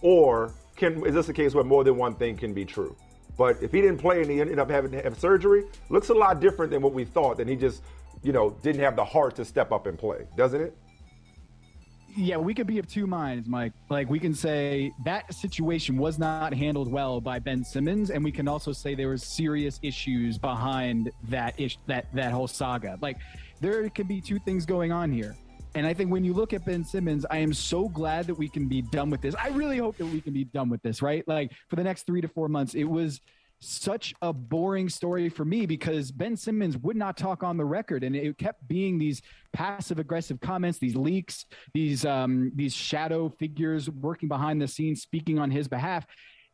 [0.00, 2.96] or can is this a case where more than one thing can be true?
[3.36, 6.14] But if he didn't play and he ended up having to have surgery, looks a
[6.14, 7.38] lot different than what we thought.
[7.38, 7.82] Than he just,
[8.22, 10.76] you know, didn't have the heart to step up and play, doesn't it?
[12.16, 13.72] yeah, we could be of two minds, Mike.
[13.88, 18.30] Like we can say that situation was not handled well by Ben Simmons, and we
[18.30, 22.98] can also say there was serious issues behind that ish that that whole saga.
[23.00, 23.18] Like
[23.60, 25.36] there could be two things going on here.
[25.74, 28.48] And I think when you look at Ben Simmons, I am so glad that we
[28.48, 29.34] can be done with this.
[29.34, 31.26] I really hope that we can be done with this, right?
[31.26, 33.20] Like for the next three to four months, it was
[33.60, 38.04] such a boring story for me because Ben Simmons would not talk on the record,
[38.04, 39.22] and it kept being these
[39.52, 45.38] passive aggressive comments, these leaks, these um, these shadow figures working behind the scenes, speaking
[45.38, 46.06] on his behalf.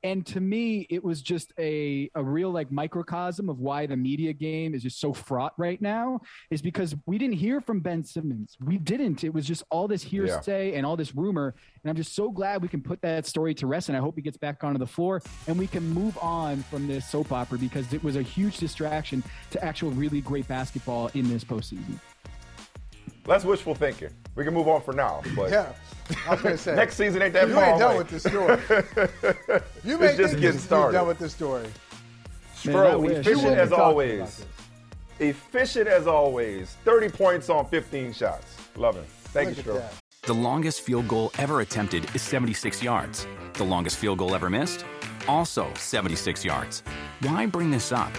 [0.02, 4.32] And to me, it was just a, a real like microcosm of why the media
[4.32, 6.20] game is just so fraught right now
[6.50, 8.56] is because we didn't hear from Ben Simmons.
[8.64, 9.24] We didn't.
[9.24, 10.76] It was just all this hearsay yeah.
[10.76, 11.54] and all this rumor.
[11.82, 13.88] And I'm just so glad we can put that story to rest.
[13.88, 16.86] And I hope he gets back onto the floor and we can move on from
[16.86, 21.28] this soap opera because it was a huge distraction to actual really great basketball in
[21.28, 21.98] this postseason.
[23.30, 24.10] That's wishful thinking.
[24.34, 25.22] We can move on for now.
[25.36, 25.72] But yeah,
[26.26, 28.58] I was gonna say next season ain't that you far ain't done with this story.
[29.84, 30.94] you may It's just think getting this- started.
[30.94, 31.66] You're done with this story.
[32.56, 34.44] Stro, You efficient as always.
[35.20, 36.76] Efficient as always.
[36.84, 38.56] 30 points on 15 shots.
[38.74, 39.06] Love it.
[39.26, 39.80] Thank you, Stro.
[40.24, 43.28] The longest field goal ever attempted is 76 yards.
[43.52, 44.84] The longest field goal ever missed?
[45.28, 46.82] Also 76 yards.
[47.20, 48.12] Why bring this up?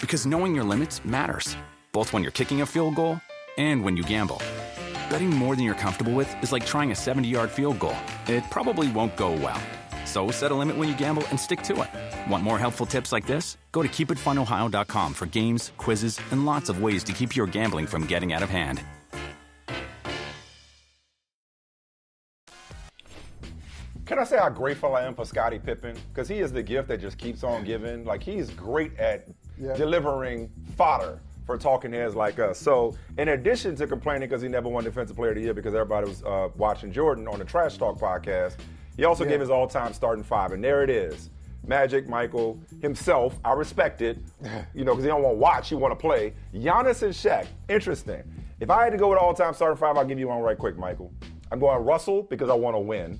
[0.00, 1.56] Because knowing your limits matters,
[1.92, 3.20] both when you're kicking a field goal
[3.58, 4.40] and when you gamble.
[5.10, 7.96] Betting more than you're comfortable with is like trying a 70 yard field goal.
[8.26, 9.60] It probably won't go well.
[10.06, 12.30] So set a limit when you gamble and stick to it.
[12.30, 13.58] Want more helpful tips like this?
[13.72, 18.06] Go to keepitfunohio.com for games, quizzes, and lots of ways to keep your gambling from
[18.06, 18.80] getting out of hand.
[24.06, 25.94] Can I say how grateful I am for Scottie Pippen?
[26.14, 28.04] Because he is the gift that just keeps on giving.
[28.06, 29.28] Like he's great at
[29.60, 29.74] Yeah.
[29.74, 32.58] delivering fodder for talking heads like us.
[32.58, 35.72] So, in addition to complaining because he never won Defensive Player of the Year because
[35.74, 38.56] everybody was uh, watching Jordan on the Trash Talk podcast,
[38.98, 39.30] he also Yeah.
[39.30, 41.30] gave his all-time starting five, and there it is.
[41.66, 44.18] Magic, Michael, himself, I respect it,
[44.74, 46.34] you know, because he don't want to watch, he want to play.
[46.54, 48.22] Giannis and Shaq, interesting.
[48.60, 50.76] If I had to go with all-time starting five, I'll give you one right quick,
[50.76, 51.10] Michael.
[51.50, 53.18] I'm going Russell because I want to win,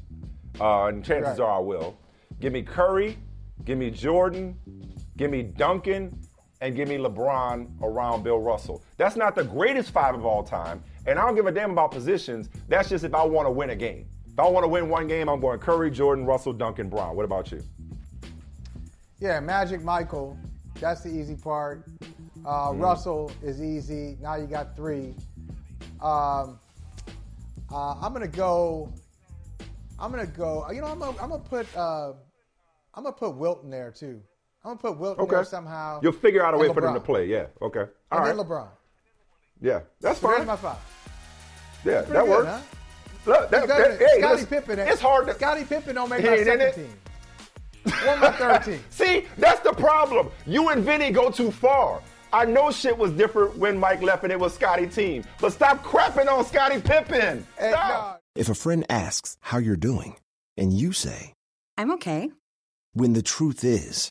[0.61, 1.47] uh, and chances Right.
[1.47, 1.97] are I will.
[2.41, 3.17] Give me Curry,
[3.65, 4.55] give me Jordan,
[5.17, 6.15] give me Duncan,
[6.61, 8.83] and give me LeBron around Bill Russell.
[8.97, 11.91] That's not the greatest five of all time, and I don't give a damn about
[11.93, 12.49] positions.
[12.69, 14.07] That's just if I want to win a game.
[14.33, 17.17] If I want to win one game, I'm going Curry, Jordan, Russell, Duncan, Brown.
[17.17, 17.63] What about you?
[19.19, 20.39] Yeah, Magic Michael.
[20.81, 21.85] That's the easy part.
[22.47, 22.81] Uh, Mm-hmm.
[22.81, 24.17] Russell is easy.
[24.23, 25.15] Now you got three.
[26.01, 26.59] Um,
[27.73, 28.93] uh, I'm gonna go.
[29.99, 30.71] I'm gonna go.
[30.71, 31.67] You know, I'm gonna, I'm gonna put.
[31.77, 32.13] Uh,
[32.95, 34.23] I'm gonna put Wilton there too.
[34.65, 36.01] I'm gonna put Wilton there somehow.
[36.03, 37.27] You'll figure out a and way for them to play.
[37.27, 37.47] Yeah.
[37.63, 37.87] Okay.
[38.11, 38.37] All And right.
[38.37, 38.69] then LeBron.
[39.61, 39.81] Yeah.
[40.01, 40.47] That's So there's fine.
[40.47, 40.77] my five.
[41.85, 42.47] Yeah, that good, works.
[42.49, 42.61] huh?
[43.27, 44.79] Look, that, It's better that, hey, Scottie Pippen.
[44.81, 45.35] It's hard to.
[45.35, 46.75] Scottie Pippen don't make my ain't in second it?
[46.75, 46.95] team.
[48.07, 48.85] Or my third team.
[48.91, 50.31] See, that's the problem.
[50.47, 52.03] You and Vinny go too far.
[52.33, 55.83] I know shit was different when Mike left and it was Scottie team, but stop
[55.83, 57.47] crapping on Scottie Pippen.
[57.57, 58.21] Stop.
[58.35, 60.17] If a friend asks how you're doing,
[60.57, 61.33] and you say,
[61.79, 62.31] I'm okay.
[62.93, 64.11] when the truth is,